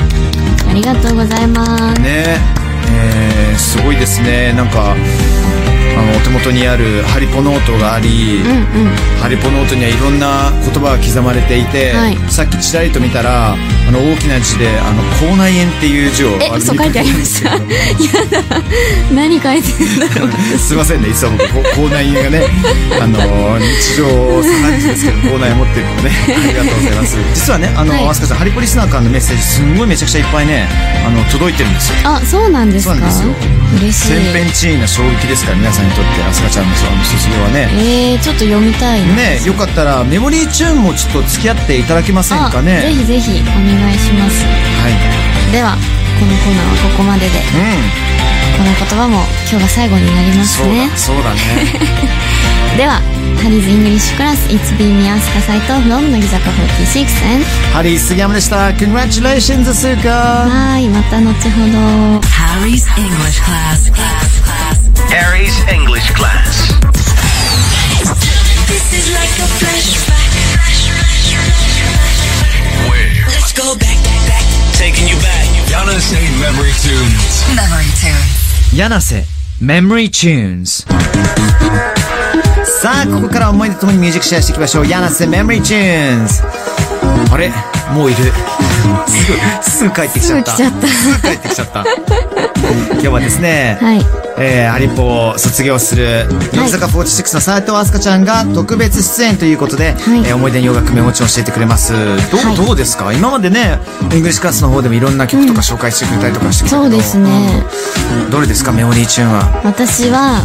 [0.75, 2.39] りがとうございますね
[2.91, 4.53] えーすごいですね。
[4.57, 4.95] なんか、
[5.99, 8.97] あの、お手元にあるハリポノートがあり、うんうん。
[9.21, 12.17] ハリポノートにはいろんな言葉が刻まれていて、はい。
[12.31, 13.57] さっきちらりと見たら、
[13.89, 17.51] あの、大きな字で、あの、口内炎っていう字を、えあの嘘書いてありました。
[17.51, 18.63] やだ。
[19.15, 20.59] 何書いてるんだろう。
[20.59, 21.39] すいませんね、いつも
[21.75, 22.43] 口内炎がね、
[23.01, 23.19] あの、
[23.59, 24.05] 日常
[24.43, 27.17] 茶飯事ですけど、口内炎持ってるのでね、 ありがとうございます。
[27.35, 28.09] 実はね、あの、はい。
[28.09, 30.69] アスカさん、ハリポリスナーからのメッセージ、すんごいめちゃくちゃいっぱいね、
[31.07, 31.95] あの、届いてるんですよ。
[32.05, 32.93] あそうなんですか？
[32.95, 33.29] そうなんですよ。
[33.81, 34.09] 嬉しい。
[34.09, 37.69] 千変地異な衝撃ですから、皆さんにとって、アスカちゃんの卒業はね。
[37.73, 39.07] えー、ちょっと読みたいな。
[39.15, 42.79] ねよかったら、メモリーチューンもちょっと付き合っていただけませんかね？
[42.79, 45.77] あぜひぜひお願い願いします、はい、では
[46.19, 47.39] このコーナーはここまでで、
[48.59, 50.91] この言葉も今日が最後になりますね。
[50.97, 51.39] そう,だね。
[52.77, 53.01] では
[53.41, 58.71] ハリーズイングリッシュクラス It's been me, Asuka Saito 乃木坂 46 and ハリー杉山でした。
[58.71, 62.21] Congratulations s u k a はいまた後ほど。
[62.29, 63.93] ハリーズイングリッシュクラス
[75.99, 77.43] ヤナセ Memory Tunes.
[77.57, 78.15] Memory tune.
[78.73, 79.27] 柳瀬
[79.61, 80.87] Memory Tunes.
[82.65, 84.87] さあここから思い出ともにミュージックシェアしていきましょう。
[84.87, 86.45] 柳瀬 Memory Tunes.
[87.33, 87.53] あれ？
[87.93, 88.33] もういる。
[89.09, 90.53] すぐすぐ帰ってきちゃった。
[90.53, 90.71] すぐ
[91.21, 91.85] 帰ってきちゃった
[92.93, 94.01] 今日はですね、はい。
[94.41, 100.21] えー、ハリポを卒業する乃木坂46の斉藤飛鳥ちゃんが特別出演ということで、はい。
[100.21, 101.93] えー思い出の洋楽メモチューンを教えてくれます。
[101.93, 102.57] どう,、はい。
[102.57, 103.13] どうですか？
[103.13, 107.65] 今までねイングリッシュクラスの方でもいろんな曲とか紹介してくれたりとかしてきたけど、そうですね。
[108.27, 108.31] うん。
[108.31, 108.73] どれですか？
[108.73, 109.61] メモリーチューンは。
[109.65, 110.43] 私は、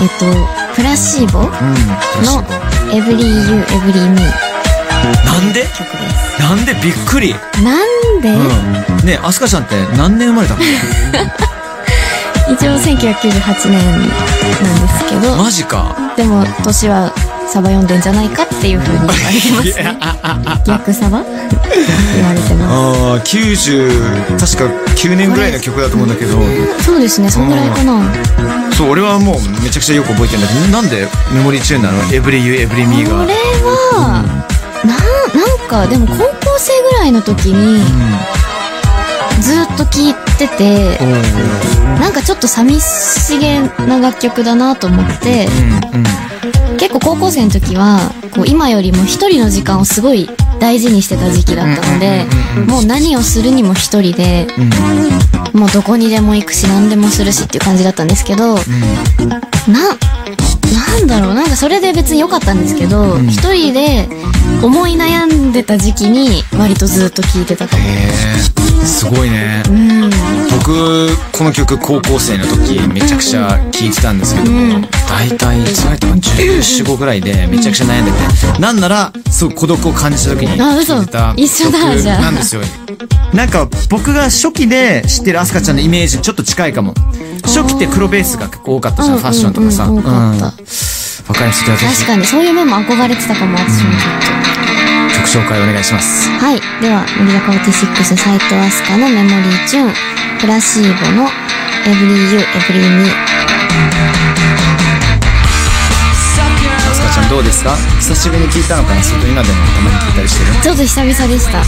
[0.00, 1.50] えっとプラシーボのうん
[2.92, 4.20] 「Every You Every Me
[5.24, 6.40] なんで」曲です。
[6.40, 6.74] なんで？
[6.82, 7.34] びっくり。
[7.62, 9.06] なんで、うん。
[9.06, 10.60] ねえアスカちゃんって何年生まれたの？
[12.48, 14.10] 一応1998年なんで
[14.88, 15.36] すけど。
[15.36, 15.96] マジか。
[16.16, 17.12] でも年は
[17.46, 19.98] サバ読んでんじゃないかっていう風に言われてますね。
[20.66, 21.22] 逆サバ？
[21.22, 26.40] 言われてまああ90確か9年ぐらいの曲だと思うんだけど。
[26.78, 27.30] すそうですね。
[27.30, 28.02] そんぐらいかな。
[28.72, 33.22] そう俺はもうめちゃくちゃよく覚えてるんだけどなんでメモリーチューンなの？Every You Every Me が。
[33.22, 34.22] これは
[34.84, 34.94] な
[35.34, 37.82] なんかでも高校生ぐらいの時に
[39.46, 40.98] ずっと聴いてて
[42.00, 45.46] なんかちょっと寂しげな楽曲だなと思って
[46.78, 48.00] 結構高校生の時は
[48.34, 50.28] こう今よりも一人の時間をすごい
[50.58, 52.24] 大事にしてた時期だったので
[52.66, 54.46] もう何をするにも一人で
[55.52, 59.96] もうどこにでも行くし何でもするしっていう感じだったんですけどな
[60.98, 64.08] なんだろうなんかそれで別に良かったんですけど一人で
[64.62, 67.82] 思い悩んでた時期に割とずっと聴いてたかも
[68.86, 70.10] すごいねうん
[70.50, 82.62] 僕この曲高校生の時めちゃくちゃ聴いてたんですけども、大体いつぐらいだったかな14、5ぐらいでめちゃくちゃ悩んでて、なんなら、すごい孤独を感じた時に聴いてた一緒だ曲じゃあなんですよ。
[83.32, 86.94] なんか僕が初期で知ってるアスカちゃんのイメージにちょっと近いかも。
[87.44, 89.84] 初期って黒ベースが結構多かったじゃん、うんファッションとかさ。
[89.84, 90.66] うんうん多かったうん
[91.28, 91.64] わかります。
[91.64, 94.55] じゃあぜ確かに、そういう面も憧れてたかも、私もちょっひ曲
[95.26, 96.30] 紹介お願いします。
[96.38, 96.46] と。
[96.46, 96.60] はい。
[96.80, 99.94] では、乃木坂46斎藤飛鳥のメモリーチューン、
[100.40, 101.28] プラシーボの
[101.84, 103.10] Every You, Every Me。
[106.88, 107.76] アスカちゃんどうですか？
[107.98, 109.02] 久しぶりに聞いたのかな？
[109.02, 110.52] それと今でもたまに聞いたりしてる？
[110.62, 111.62] ちょっと久々でした。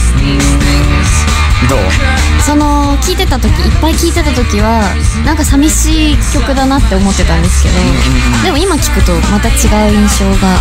[1.68, 1.78] どう？
[2.46, 4.80] その、聞いてた時、いっぱい聞いてた時は、
[5.26, 7.74] なんか寂しい曲だなって思ってたんですけど、
[8.44, 10.56] でも今聞くとまた違う印象が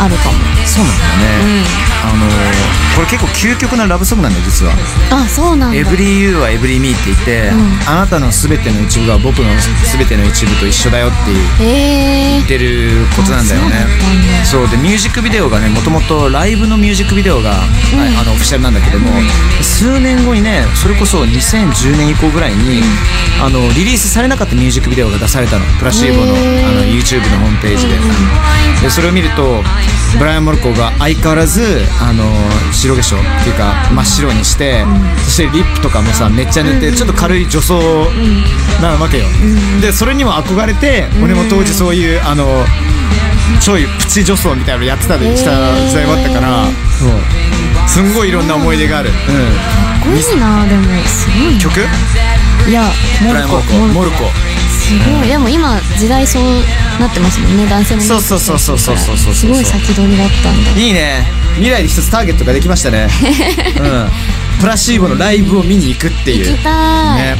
[0.00, 0.38] あるかも。
[0.66, 1.86] そうなんだよね。
[2.04, 4.72] あのー、これ結構究極なラブソングなんだよ、実は。
[5.10, 5.78] あ、そうなんだ。
[5.78, 7.50] エブリーユーはエブリーミーって言って、
[7.88, 9.48] あなたの全ての一部が僕の
[9.84, 13.86] 全ての一部と一緒だよって言ってることなんだよね。
[14.42, 17.56] あそうでミュージックビデオがねもともとライブのミュージックビデオが、は
[18.06, 19.10] いあのオフィシャルなんだけども、
[19.62, 22.82] 数年後にねそれこそ2010年以降ぐらいに、
[23.42, 25.64] あのリリースされなかったミュージックビデオが出されたの。
[25.78, 27.94] プラシーボのあの YouTube のホームページで,、
[28.82, 29.62] でそれを見ると
[30.18, 31.62] ブライアン・モルコが相変わらず
[32.00, 32.24] あの
[32.72, 34.84] 白化粧っていうか真っ白にして、
[35.24, 38.08] そしてリップとかもさめっちゃ塗って、ちょっと軽い女装
[38.80, 39.24] なわけよ、
[39.80, 42.64] でそれにも憧れて、俺も当時そういうあの
[43.60, 45.50] ちょいプチ女装みたいなのやってたりした
[45.88, 46.66] 時代もあったから、
[46.98, 47.10] そう。
[47.88, 49.20] すんごいいろんな思い出がある、かっ
[50.02, 51.80] こいいなでもすごいな曲？
[52.68, 52.82] いや
[53.22, 53.62] モルコ。
[53.94, 54.24] モルコ
[54.86, 55.28] すごい。
[55.28, 56.42] でも今時代そう
[57.00, 57.66] なってますもんね。
[57.66, 60.80] 男性もそうそうそうそうそうそうそうすごい先取りだったんだ。
[60.80, 61.26] いいね。
[61.56, 63.08] 未来で一つターゲットができましたね。
[63.80, 64.10] うん。
[64.60, 66.50] プラシーボのライブを見に行くっていう。
[66.50, 67.36] 行きたい、ね。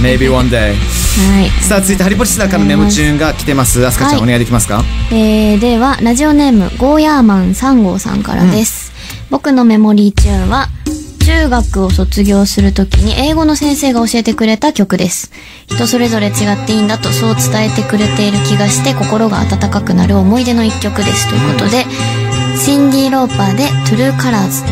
[0.00, 0.74] Maybe one day は
[1.40, 1.50] い。
[1.62, 3.84] さあ続いてハリポリスナーからのメモチューンが来てます。
[3.86, 4.84] アスカちゃん、はいお願いできますか？
[5.10, 8.92] えー、ではラジオネームゴーヤーマン3号さんからです、
[9.30, 10.68] 僕の memory tune は
[11.28, 15.30] 中学を卒業するときに英語の先生が教えてくれた曲です。
[15.66, 16.34] 人それぞれ違っ
[16.66, 21.28] ていいんだとそう伝えてくれている気がして心が温かくなる思い出の一曲です。
[21.28, 21.84] ということで、
[22.56, 24.64] シンディ・ローパーで「True Colors」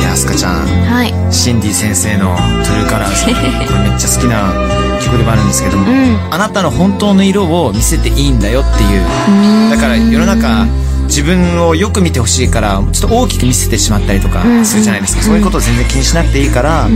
[0.00, 0.66] いやアスカちゃん。
[0.86, 1.12] はい。
[1.30, 2.34] シンディ先生の
[2.64, 4.83] 「トゥルーカラーズ」これめっちゃ好きな
[5.14, 6.34] 曲でもあるんですけども、うん。
[6.34, 9.70] あなたの本当の色を見せていいんだよっていう。
[9.70, 10.66] だから世の中
[11.04, 16.88] 自分をよく見てほしいからちょっと大きく見せてしまったりとかするじゃないですか、そういうことを全然気にしなくていいから、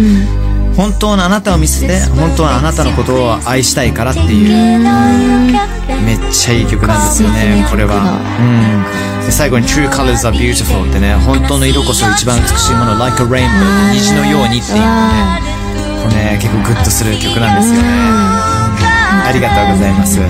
[0.76, 4.78] 本当のあなたを見せて本当はあなたのことを愛したいからっていう
[6.04, 8.18] めっちゃいい曲なんですよねこれは、
[9.20, 13.44] うん、で最後に「True colors are beautiful」ってね本当の色こそ一番美しいもの「Like a rainbow」
[13.92, 15.57] 虹のようにっていうね
[16.02, 17.82] これね結構グッとする曲なんですよ。
[17.82, 17.88] ね
[19.28, 20.16] ありがとうございます。
[20.16, 20.26] とい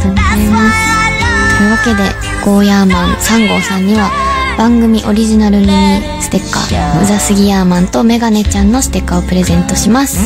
[1.67, 2.03] うわけで、
[2.45, 4.11] ゴーヤーマン3号さんには、
[4.57, 5.73] 番組オリジナルミニ
[6.21, 10.19] ステッカー、うざすぎヤーマンとメガネちゃんのステッカーをプレゼントします。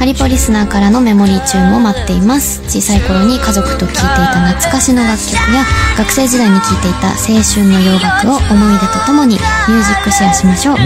[0.00, 2.62] ハリポリスナーからのメモリーチューンも待っています。
[2.64, 5.62] 小さい頃に家族と聴いていた懐かしの楽曲や、
[5.98, 8.40] 学生時代に聴いていた青春の洋楽を思
[8.74, 10.76] い出とともにミュージックシェアしましょう。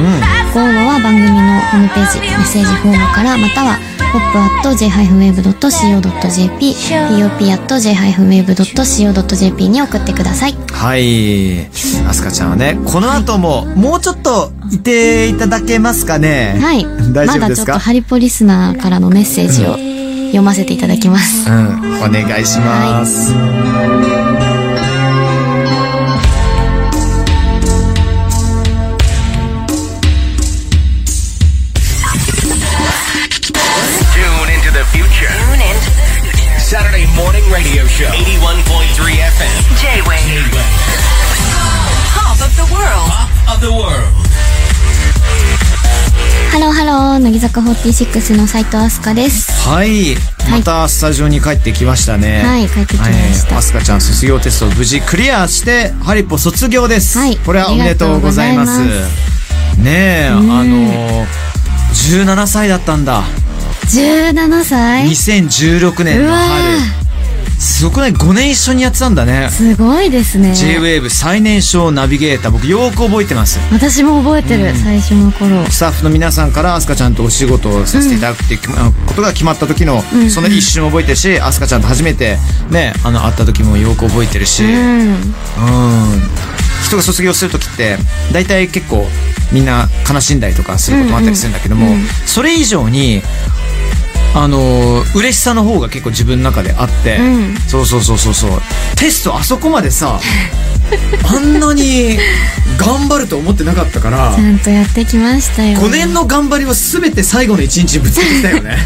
[0.53, 3.79] ご応募は番組のホームページ、メッセージフォームから、または
[4.11, 6.75] pop.j-wave.co.jp
[8.51, 10.57] pop.j-wave.co.jp に送ってください。
[10.73, 11.67] はい
[12.07, 16.59] アスカちゃんはねこの後ももうちょっといていただけますかね？
[16.61, 16.85] はい。
[17.13, 19.77] 大丈まだちょっと夫ですかハリポリスナーからのメッセージを
[20.29, 21.51] 読ませていただきます。
[21.51, 24.24] うんお願いします、Tune
[46.65, 49.53] Hello, hello、乃木坂46の斉藤飛鳥です。
[49.69, 50.17] はい。
[50.51, 52.43] またスタジオに帰ってきましたね。
[52.43, 53.49] はい帰ってきました。
[53.51, 53.59] はい。
[53.59, 57.37] アスカちゃん卒業テストを無事クリアしてハリポ卒業です、はい。
[57.37, 58.81] これはおめでとうございます。
[58.81, 58.89] ね
[59.85, 61.27] えあの
[61.93, 63.25] 17歳だったんだ。
[63.89, 67.04] 17歳？2016年の春
[67.65, 69.49] すごくない？5年一緒にやってたんだね。
[69.51, 70.55] すごいですね。
[70.55, 72.53] J-WAVE 最年少ナビゲーター。
[72.53, 73.59] 僕よく覚えてます。
[73.73, 75.65] 私も覚えてる、最初の頃。
[75.71, 78.61] スタッフの皆さんからアスカちゃんとお仕事をさせていただくっていう
[79.07, 82.37] ことが決まった時の、その一瞬覚えてるしアスカちゃんと初めて
[82.71, 85.25] ねあの会った時もよく覚えてるし、うん、うん。
[86.85, 87.97] 人が卒業する時って
[88.31, 89.07] 大体結構
[89.53, 91.97] みんな悲しんだりとかすることもあったりするんだけども、
[92.27, 93.23] それ以上に
[94.35, 97.57] あのー嬉しさの方が結構自分の中であって、うん。
[97.69, 98.51] そうそうそうそうそう。
[98.97, 100.19] テストあそこまでさ
[101.27, 102.19] あんなに
[102.77, 105.79] 頑張ると思ってなかったからちゃんとやってきましたよ。
[105.79, 108.77] 5年の頑張りを全て最後の1日にぶつけてきたよね。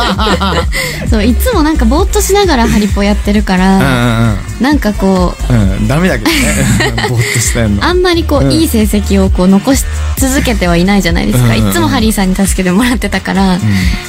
[1.10, 6.36] そういつもなんかぼーっとしながらハリポやってるかうんら、なんかこううんうんうんダメだけどね。
[7.08, 7.84] ぼーっとしたやんの。
[7.84, 8.52] あんまりこう、うん。
[8.52, 9.84] いい成績をこう残し
[10.16, 11.70] 続けてはいないじゃないですか、うんうんうん。
[11.70, 13.58] いつもハリーさんに助けてもらってたから、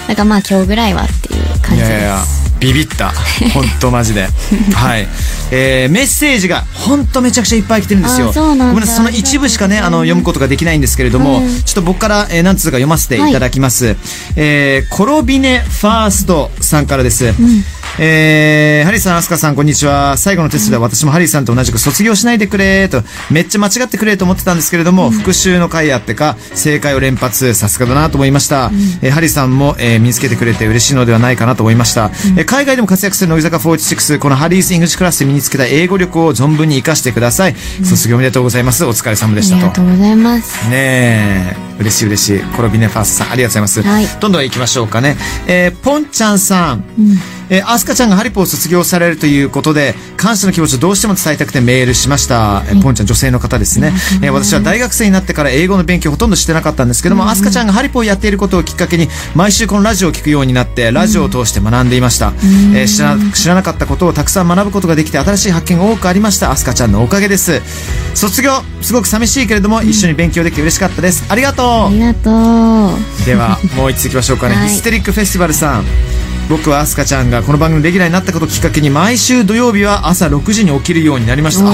[0.08, 1.90] なんかまあ今日ぐらいはっていう感じです。
[1.90, 3.12] いやいやビビった。
[3.54, 4.30] 本当マジで。
[4.74, 5.08] はい、
[5.52, 8.32] えー、メッセージが本当めちゃくちゃいっぱい来てるんですよ。
[8.34, 8.96] ごめんなさい。
[8.96, 11.64] その一部しかねあの読むことができないんですけれども、うん。
[11.64, 13.96] ちょっと僕から、えー、何つうか読ませていただきます、
[14.36, 17.34] えー、コロビネファーストさんからです、
[17.98, 20.18] えーハリーさん、アスカさん、こんにちは。
[20.18, 28.70] 最後のテストでは私もハリーさんと同じく卒業しないでくれと、めっちゃ間違ってくれと思ってたんですけれども、復習の回あってか、正解を連発、さすがだなと思いました。
[29.02, 32.12] えーハリーさんも、えー身につけてくれて嬉しいのではないかなと思いました。
[32.38, 37.56] えー海外でも活躍する乃木坂46、このハリーズ・イングリッシュクラスで身につけた英語力を存分に活かしてください。
[37.84, 38.86] 卒業おめでとうございます。
[38.86, 39.82] お疲れ様でしたとありがと。
[39.84, 46.84] うございますねえ嬉しい嬉しいコロビネファースさんありがとうございます、はいどんどん行きましょうかねえー、ポンちゃんさん、
[47.50, 62.34] えー、アスカちゃんがハリポを卒業されるということで感謝の気持ちをどうしても伝えたくてメールしました、えーポンちゃん女性の方ですね、えー私は大学生になってから英語の勉強ほとんどしてなかったんですけども、アスカちゃんがハリポをやっていることをきっかけに毎週このラジオを聞くようになってラジオを通して学んでいました、
[62.76, 66.52] えー知ら知らなかったことをたくさん学ぶことができて新しい発見が多くありました。
[66.52, 67.62] アスカちゃんのおかげです。
[68.14, 71.26] 卒業すごく寂しいけれども、一緒に勉強できて嬉しかったです。
[71.30, 71.66] ありがとう。
[71.88, 73.26] ありがとう。
[73.26, 74.70] ではもう一ついきましょうかね、はい。
[74.70, 75.86] ヒステリックフェスティバルさん
[76.48, 81.66] 僕はアスカちゃんがこの番組のレギュラーになったことをきっかけに毎週土曜日は朝6時に起きるようになりました。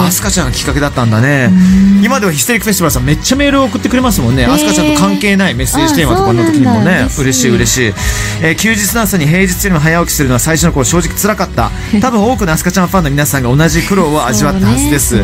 [0.00, 1.50] あアスカちゃんがきっかけだったんだね。
[2.04, 7.92] 今ではヒステリックフェスティバルさんめっちゃメールを送ってくれますもんね、ーアスカちゃんと関係ないメッセージテーマとかの時にもね嬉しい嬉しい、
[8.42, 11.70] えー休日の朝に平日よりも早起きするのは最初の頃正直辛かった。
[12.00, 15.16] 多分多くのアスカちゃんファンの皆さんが同じ苦労を味わったはずです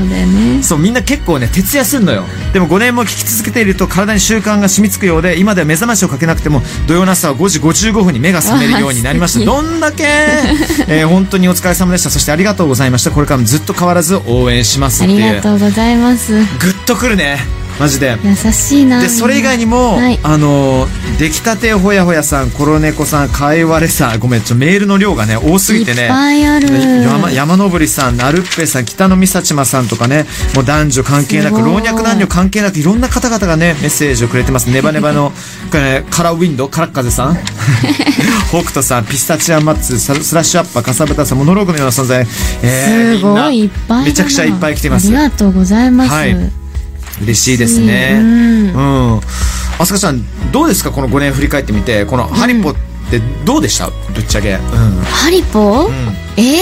[0.66, 2.24] そうみんな結構ね徹夜すんのよ。
[2.52, 9.44] でも5年も聞き続けていると体に習慣が染みつくようで今では目覚ましをかけなくても土曜の朝は5時55分に目が覚めるようになりました。
[9.46, 10.04] どんだけ、
[10.88, 12.10] えー本当にお疲れ様でした。
[12.10, 13.10] そしてありがとうございました。
[13.10, 15.34] これからもずっと変わらず応援しますありっていう。
[15.36, 16.32] がとうございます。
[16.32, 17.38] グッとくるね
[17.78, 18.16] マジで。
[18.24, 19.00] 優しいな。
[19.00, 20.18] でそれ以外にも、はい。
[20.22, 20.86] あの
[21.18, 26.02] 出来たてほやほやさんコロネコさんかいわれさんごめんちょメールの量がね多すぎてね。
[26.02, 26.68] いっぱいある。
[26.68, 35.30] 山山登りさんなるっぺさん北野美幸馬さんとかねもう男女関係なく老若男女関係なくいろんな方々がねメッセージをくれてますネバネバの
[35.70, 37.36] これねカラーウィンドカラッカゼさん。
[38.48, 42.26] 北斗さんピスタチアマッツススラッシュアッパーかさぶたさんモノローグのような存在、
[42.62, 45.08] えーすごいいっぱいめちゃくちゃいっぱい来てます。
[45.08, 46.67] ありがとうございます、はい
[47.22, 48.18] 嬉しいですね。
[48.20, 49.20] ううんん。
[49.78, 50.90] あすかちゃん、どうですか？
[50.90, 52.74] この5年振り返ってみて、このハリポっ
[53.10, 53.90] てどうでした？
[54.14, 54.52] ぶっちゃけ。
[54.54, 54.58] うん。
[55.02, 55.92] ハリポ、ん
[56.36, 56.60] ええ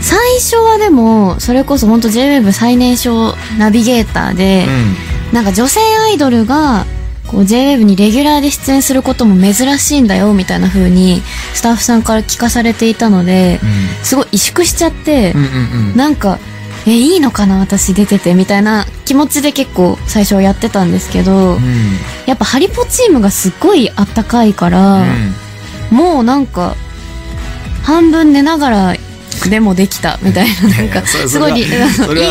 [0.00, 4.66] 最初はでもそれこそ本当 JWEB 最年少ナビゲーターで、
[5.32, 6.84] なんか女性アイドルが
[7.26, 11.22] こう JWEB にレギュラーで出演することも珍しいんだよみたいな風に
[11.54, 13.58] スタッフさんから聞かされていたので、
[14.04, 15.40] すごい萎縮しちゃって、うん。
[15.40, 15.96] うんうんうん。
[15.96, 16.38] なんか
[16.86, 17.58] えいいのかな？
[17.58, 21.58] 私出ててみたいな気持ちで結構最初はやってたんですけど、
[22.26, 25.04] やっぱハリポチームがすっごいあったかいから、
[25.90, 26.76] もうなんか
[27.82, 28.94] 半分寝ながら
[29.50, 31.64] でもできたみたいななんかすごいい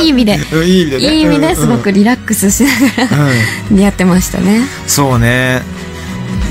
[0.06, 1.15] い意味でうんいい意味でね。
[1.15, 2.70] いい意味ですごくリラックスしな
[3.08, 3.30] がら
[3.72, 3.80] うん。
[3.80, 4.62] やってましたね。
[4.88, 5.62] そうね。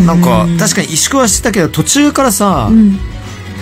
[0.07, 2.99] なんか、確かに萎縮はしてたけど、途中からさ、うん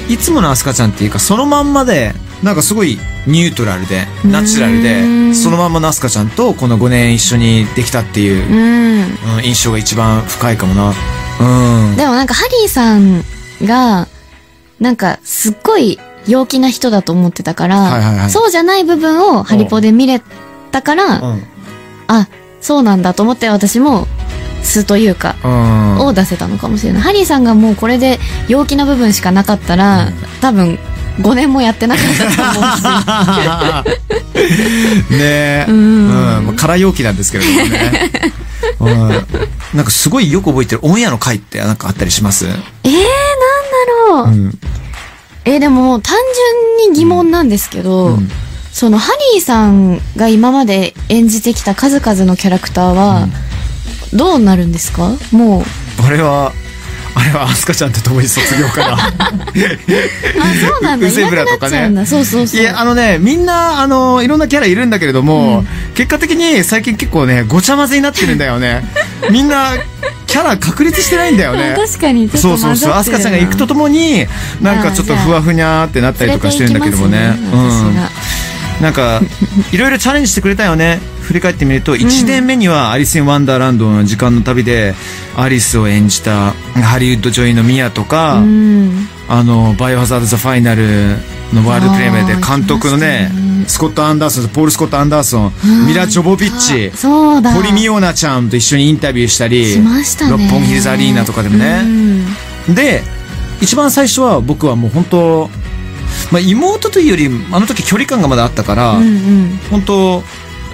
[0.08, 5.00] いつものアスカちゃんっていうか、そのまんまで、なんかすごいニュートラルで、ナチュラルうで、
[5.30, 10.92] んそのまんまのアスカちゃんとこの5年一緒にできたっていう、うんうん、印象が一番深いかもな。
[11.40, 11.96] うん。
[11.96, 13.22] でもなんかハリーさん
[13.62, 14.08] が
[14.80, 20.20] なんかすっごい陽気な人だと思ってたから、はいはいはいそうじゃない部分をハリポで見れ
[20.72, 21.42] たから、うん。
[22.08, 22.28] あ
[22.60, 24.06] そうなんだと思って私も
[24.62, 25.98] 素というか、うん。
[26.06, 27.02] を出せたのかもしれない。
[27.02, 30.78] ハリーさんがもうこれで陽気な部分しかなかったら、多分
[31.20, 33.92] 5年もやってなかったと思うし。
[35.12, 35.66] ねえ。
[35.68, 36.46] ううんん。
[36.46, 38.10] まあ、空容器なんですけれどもね。
[38.80, 39.26] うん。
[39.74, 42.46] なんかすごいよく覚えてるオンエアの回ってなんかあったりします？
[42.46, 43.04] えー、なんだ
[44.08, 44.26] ろう。
[44.28, 44.58] うん。
[45.44, 46.16] えーでも単
[46.84, 48.30] 純に疑問なんですけど、うん
[48.72, 53.28] そのハリーさんが今まで演じてきた数々のキャラクターは、
[54.14, 55.10] どうなるんですか？
[55.30, 56.02] もう。
[56.02, 56.52] あれは、
[57.22, 58.92] あれはアスカちゃんと共に卒業かな。
[58.98, 59.10] あ、
[60.66, 61.06] そうなんだ。
[61.06, 61.90] ウゼブラとかね。
[62.04, 62.60] そうそうそう。
[62.60, 65.64] いや、あのね、みんな、あの、いろんなキャラいるんだけれども、
[65.94, 68.84] 結果的に最近結構ね、ごちゃ混ぜになってるんだよね。
[69.30, 69.74] みんな、
[70.26, 71.74] キャラ確立してないんだよね。
[71.76, 72.92] 確かにそうそうそう。
[72.92, 74.26] アスカちゃんが行くとともに、
[74.60, 77.36] なんかちょっとふわふにゃーってなったりとかしてるんだけどもね。
[77.52, 77.96] うん。
[78.80, 79.20] なんか、
[79.70, 81.00] いろいろチャレンジしてくれたよね。
[81.22, 84.94] 振り返ってみると、1年目にはアリス・イン・ワンダーランドの時間の旅で、
[85.36, 86.52] アリスを演じた
[86.82, 89.08] ハリウッド女優のミアとか、うん。
[89.28, 91.16] あの、バイオハザード・ザ・ファイナル
[91.54, 93.30] のワールドプレミアで監督のね
[93.66, 95.52] スコット・アンダーソン、ポール・スコット・アンダーソン、
[95.86, 99.84] ミラ・ジョボビッチ、ポリミオーナちゃんと一緒にインタビューしたり、ね。
[100.28, 101.82] 六本木ヒルズアリーナとかでもうね。
[101.82, 102.26] ん。
[102.74, 103.02] で、
[103.60, 105.50] 一番最初は僕はもう本当、
[106.30, 109.60] まあ妹というより、あの時距離感がまだあったから、うんうん。
[109.70, 110.24] 本当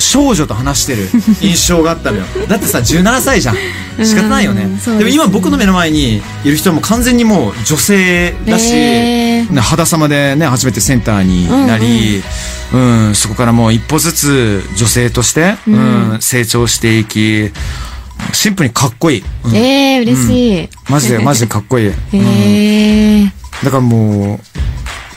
[0.09, 1.09] 少女と話してる
[1.43, 2.25] 印象があったのよ。
[2.49, 3.57] だってさ、17歳じゃん。
[4.03, 4.65] 仕方ないよね。
[4.67, 12.23] ですねでも今僕の目の前にいる人も完全にもう女性だし、へーね肌様でね、初めてセンターになり、
[12.73, 17.51] うんそこからもう一歩ずつ女性として、うん成長していき、
[18.33, 19.25] シンプルにかっこいい。
[19.45, 21.87] うんええ嬉しいマジで、マジでかっこいい。
[21.93, 23.33] へえ
[23.63, 24.59] だからもう、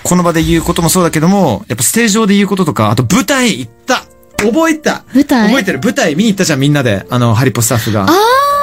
[0.04, 4.04] この場で言うこともそうだけども、やっぱステージ上で言うこととか、あと舞台行った
[4.42, 5.48] 覚えた舞台？
[5.48, 7.06] 覚えてる舞台見に行ったじゃん、みんなで。
[7.10, 8.08] あの、ハリポスタッフが。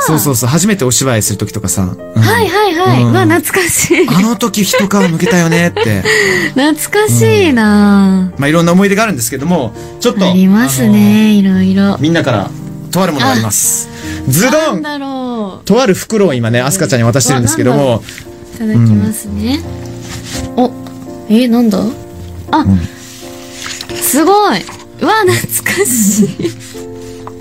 [0.07, 1.83] そうそうそう、初めてお芝居する時とかさ。
[1.83, 3.03] うんはいはいはい。
[3.03, 4.09] うんうわ、懐かしい。
[4.09, 6.03] あの時一皮向けたよねって。
[6.55, 6.74] 懐
[7.07, 10.31] かしいなまあいろんな思い出があるんですけども、ちょっと。
[10.31, 11.99] ありますね、いろいろ。
[11.99, 12.51] みんなから、
[12.91, 13.89] とあるものがあります。
[14.29, 15.64] ズドンなんだろう。
[15.64, 18.03] とある袋を今ね、アスカちゃんに渡してるんですけども、
[18.55, 19.61] いただきますね。
[20.57, 20.70] お、
[21.29, 21.79] えー、なんだ？
[22.51, 22.64] あ、
[24.01, 24.61] すごい
[25.01, 26.28] うわ、懐かしい。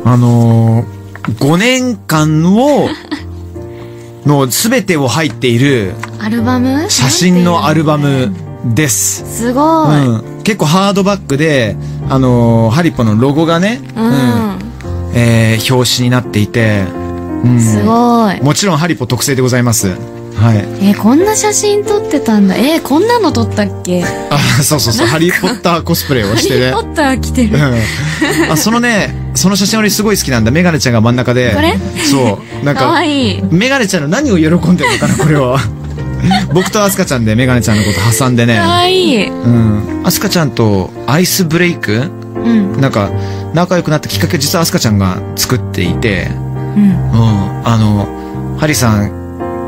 [0.04, 2.88] あのー、5年間を、
[4.26, 6.90] の全てを入っているアルバム？
[6.90, 8.34] 写真のアルバム
[8.76, 9.40] です。
[9.40, 10.06] すごい。
[10.06, 11.76] うん、結構ハードバックで、
[12.10, 14.60] あのーハリポのロゴがね、うん。
[15.14, 16.86] えー表紙になっていて、
[17.44, 18.42] うんすごい。
[18.42, 19.92] もちろんハリポ特製でございます。
[20.40, 20.58] はい。
[20.58, 22.56] えーこんな写真撮ってたんだ。
[22.56, 24.02] えーこんなの撮ったっけ？
[24.02, 24.08] ハ
[24.60, 26.80] あ、そうそうそう、ハリーポッターコスプレをしてねリーポ。
[26.80, 27.58] ッター来てる。
[27.58, 28.52] うん。
[28.52, 30.52] あ、そのね、その写真俺すごい好きなんだ。
[30.52, 31.54] メガネちゃんが真ん中で。
[31.56, 31.78] これ？
[32.10, 32.66] そう。
[32.66, 33.44] なんかわか、いい。
[33.52, 35.60] メガネちゃんの何を喜んでるのかな、これは。
[36.54, 38.62] 僕とアスカちゃんでメガネちゃんのこと挟んでねか。
[38.68, 39.28] わいい。
[39.28, 40.02] うん。
[40.06, 42.12] アスカちゃんとアイスブレイク？
[42.36, 42.80] うん。
[42.80, 43.10] なんか、
[43.54, 46.30] 仲良くなったきっかけ実はアスカちゃんが作っていて、
[46.76, 46.90] うん。
[46.92, 47.68] うん。
[47.68, 49.27] あの、ハリさん、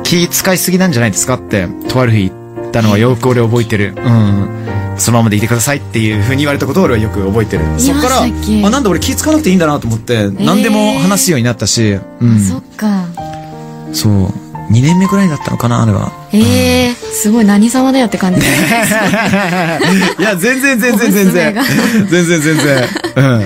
[0.10, 3.94] 気使いすぎなんじゃないですかって、とある日言ったのはよく俺覚えてる。
[3.96, 4.50] うん。
[4.98, 7.80] そのままでいてくださいっていう風に言われたことを俺はよく覚えてる。
[7.80, 12.40] そっから、あ、なんだ俺気使わなくていいんだなと思って、何でも話すようになったし、うん。
[12.40, 13.06] そっか。
[13.94, 14.34] そう。
[14.72, 16.12] 2年目ぐらいだったのかな、あれは。
[16.34, 18.42] ええー、すごい何様だよって感じ。
[18.42, 18.44] い
[20.24, 22.10] や、全然全然全然お。
[22.10, 22.88] 全然全然。
[23.16, 23.42] うん。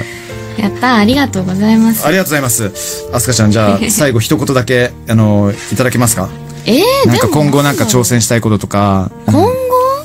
[0.57, 2.11] やったーありがとうございますあ。
[2.11, 2.71] りがとうございます。
[3.11, 6.29] アスカちゃん、じゃあ、 最後一言だけ、あの、いただけますか？
[6.65, 9.11] ええー、なんか今後なんか挑戦したいこととか。
[9.27, 9.49] 今後？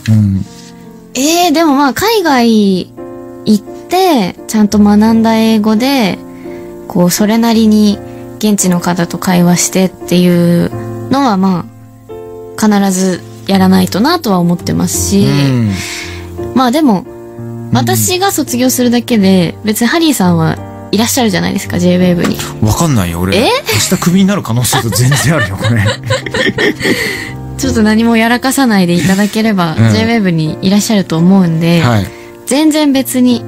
[0.08, 0.44] うん。
[1.14, 2.92] ええー、でもまあ海外
[3.44, 6.18] 行って、ちゃんと学んだ英語で、
[6.88, 7.98] こう、それなりに
[8.38, 10.70] 現地の方と会話してっていう
[11.10, 15.72] のはまあ、必ずやらないとなとは思ってますし、うん。
[16.54, 17.04] まあでも、
[17.72, 20.56] 私が卒業するだけで、別にハリーさんは
[20.90, 22.38] いらっしゃるじゃないですか、JWAVE に。
[22.66, 23.36] わかんないよ、俺。
[23.36, 23.42] え？
[23.90, 25.84] 明日クビになる可能性と全然あるよ、これ。
[27.58, 32.06] ちょっと何もやらかさないでいただければ、うん JWAVE にいらっしゃると思うんで、はい。
[32.46, 33.44] 全然別に、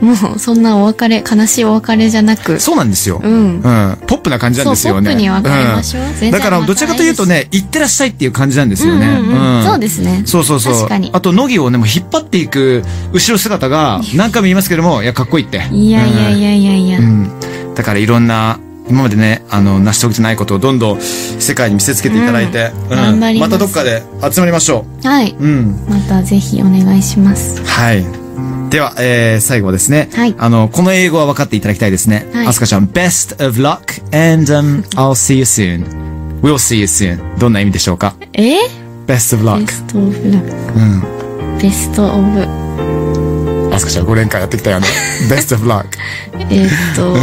[0.00, 3.20] もうそんなお別れ、悲しいお別れじゃなく、そうなんですよ。
[3.22, 3.56] ううん。
[3.58, 3.62] ん。
[4.06, 5.10] ポップな感じなんですよね。
[5.10, 9.06] ポップに別れましょうだから、どちらかというとね、行ってらっしゃいっていう感じなんですよね。
[9.06, 10.22] うんうんうんそうですね。
[10.26, 10.74] そうそうそう。
[10.74, 12.82] 確かにあと、乃木をね、もう引っ張っていく
[13.12, 15.66] 後ろ姿が何回も言いますけども、いや、かっこいいって。
[15.72, 16.98] いやいやいやいやいや。
[16.98, 17.30] うん。
[17.74, 25.34] だからいろんな、今までね、あの、成し遂げてないことをどんどん世界に見せつけていただいて、うん頑張りますまたどっかで集まりましょはい。
[25.38, 25.42] う。
[25.44, 25.84] うん。
[25.88, 27.60] またぜひお願いします。
[27.64, 28.25] はい。
[28.70, 30.08] では、えー、最後はですね。
[30.14, 32.26] はいあの、この英語は分かっていただきたいですね。
[32.32, 34.02] はいアスカちゃん、best of luck
[34.34, 35.84] and、um, I'll see you soon.
[36.42, 37.38] We'll see you soon.
[37.38, 38.14] どんな意味でしょうか？
[38.34, 38.56] え
[39.06, 39.68] ?best of ベ luck.
[39.70, 41.00] ストオブラッうん。
[41.58, 41.62] ク。
[41.62, 44.86] ベストオブ、アスカちゃん5年間やってきたよね。
[45.30, 45.86] best of luck.
[46.50, 47.14] えーっと、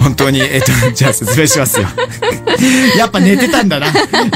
[0.00, 1.86] 本当に、えっと、 じゃあ説明しますよ。
[2.96, 3.86] やっぱ寝てたんだな。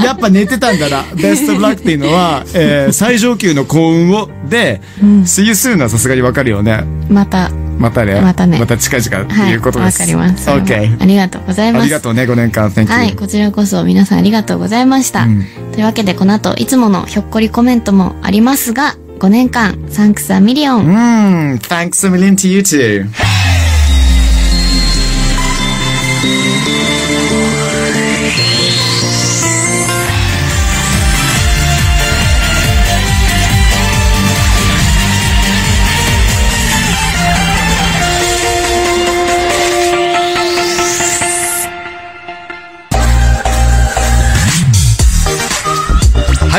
[0.02, 1.02] やっぱ寝てたんだな。
[1.14, 4.80] best of luck っていうのは、えー、最上級の幸運を、で、
[5.24, 6.84] see you soon はさすがにわかるよね。
[7.08, 8.20] また、またね。
[8.20, 9.56] またねまた近々ってはいい。
[9.56, 10.00] うことです。
[10.00, 10.48] わかります。
[10.48, 11.02] OK。
[11.02, 11.82] ありがとうございます。
[11.82, 12.70] ありがとうね、5年間。
[12.70, 12.86] Thank you.
[12.86, 15.22] はい、こちらこそ皆さんありがとうございました。
[15.24, 20.86] うんというわけでこの後、いつものひょっこりコメントもありますが、5年間、 Thanks a million。
[20.86, 23.33] Mm, thanks a million to you too.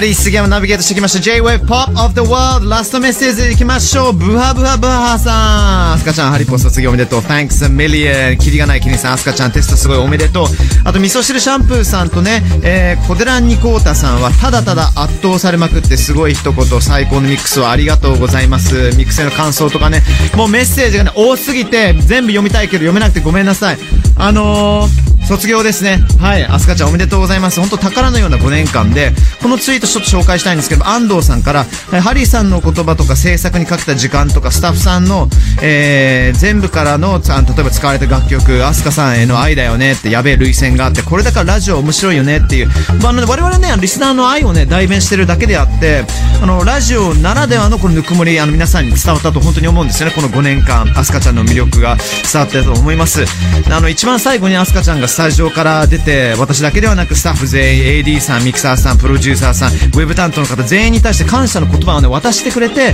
[0.06, 1.20] リー杉山ナビゲートしてきました。
[1.20, 4.14] J-Wave Pop of the World ラストメッセージいきましょう。
[4.14, 5.94] ブハブハブハさん。
[5.94, 7.22] アスカちゃんハリポ卒業おめでとう。
[7.22, 9.14] Thanks a million キリがないキリさん。
[9.14, 10.46] アスカちゃんテストすごいおめでとう。
[10.84, 16.82] あと味噌汁シャンプーさんとね、えー、コデランニコータさんはただただ圧倒されまくってすごい一言。
[16.82, 18.92] 最高のミックスをありがとうございます。
[18.98, 20.04] ミックスへの感想とかね。
[20.36, 23.78] もうメッセージがね多すぎて全部読みたいけど読めなくてごめんなさい。
[24.18, 26.04] あのー卒業ですね。
[26.20, 26.44] はい。
[26.44, 27.60] アスカちゃんおめでとうございます。
[27.60, 29.12] 本当宝のような5年間で、
[29.46, 31.66] このツイートちょっと紹介したいんですけど、安藤さんから、
[32.02, 35.28] ハリーさんの言葉とか制作にかけた時間とか、スタッフさんの、
[35.62, 42.70] えー、全部からの、例えば使われた楽曲、アスカさんへの愛だよねって、やべえ類線があって、これだからラジオ面白いよねっていう、
[43.04, 46.06] まあ、我々ね、リスナーの愛をね、代弁してるだけであって、
[46.42, 50.16] あの、ラジオならではのこのぬくもり、あの、皆さんに伝わったと本当に思うんですよね。
[50.16, 51.98] この5年間、アスカちゃんの魅力が
[52.34, 53.24] 伝わってたと思います。
[53.70, 62.92] あの、一番最後にアスカちゃんがスタジオから出て、私だけではなくスタッフ全員、AD さん、ミキサーさん、プロデューサーさん、ウェブ担当の方全員に対して感謝の言葉をね、渡してくれて、や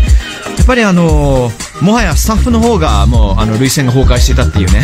[0.64, 1.52] っぱりあの
[1.82, 4.84] もはやスタッフの方がもう、あの、涙腺が崩壊していたっていうね。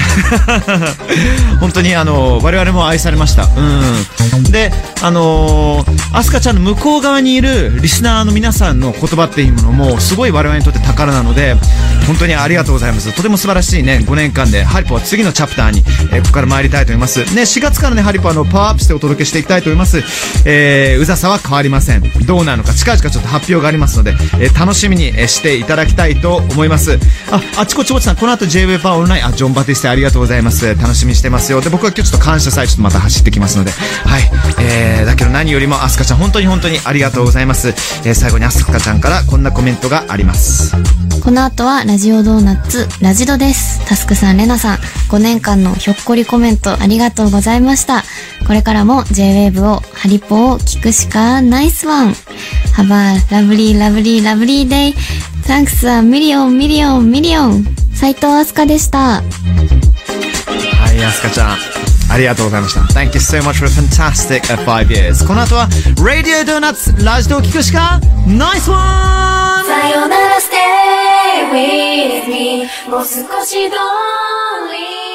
[1.62, 3.44] 本当にあの我々も愛されました。
[3.44, 4.44] うん。
[4.52, 4.72] で、
[5.02, 11.56] あのアスカちゃんの向こう側にいるリスナーの皆さんの言葉っていうものも、すごい我々にとって宝なので、
[12.08, 13.14] 本当にありがとうございます。
[13.14, 17.20] とても素晴らしいね、5年間で、ハリポは次のチャプターに、えここから参りたいと思います。
[17.36, 20.04] ね、4月からね、ハリポはの、パワーアップしてお届けしていきたいと思います。
[20.46, 22.04] えー、うざさは変わりません。
[22.26, 26.87] どうなるのか、近々ちょっと発表がありますので、えー楽しみにしていただきたいと思います。
[27.32, 30.76] あ、あちこちぼちさん、この後 J-Wave パワーオンライン、あ、ジョンバティステありがとうございます。
[30.76, 31.62] 楽しみにしてますよ。
[31.62, 34.32] で、僕は今日ちょっと感謝祭ちょっとまた走ってきますので、はい。
[34.60, 37.70] えー、だけど何よりもアスカちゃん、本当に本当にありがとうございます。
[37.70, 40.76] えー、最後にアスカちゃんからこんなコメントがあります。
[41.24, 43.86] この後はラジオドーナツ、ラジドです。
[43.86, 44.78] タスクさん、レナさん、
[45.10, 48.04] 5年間のひょっこりコメントありがとうございました。
[48.48, 52.14] これからも J-Wave を、ハリポを聞くしかナイスワン
[52.74, 54.96] ハバーラブリーラブリーラブリーデイ。
[55.48, 55.82] Have a lovely, lovely, lovely day.
[55.82, 57.64] Thanks a million, million, million.
[57.96, 58.98] 斉藤飛鳥でした。
[58.98, 59.22] は
[60.94, 61.58] い、アスカちゃん。
[62.10, 62.82] ありがとうございました。
[62.82, 65.28] Thank you so much for a fantastic uh, five years.
[65.28, 75.07] この後は、Radio Donuts ラジオを聞くしか、ナイスワンさよなら stay with me もう少し don't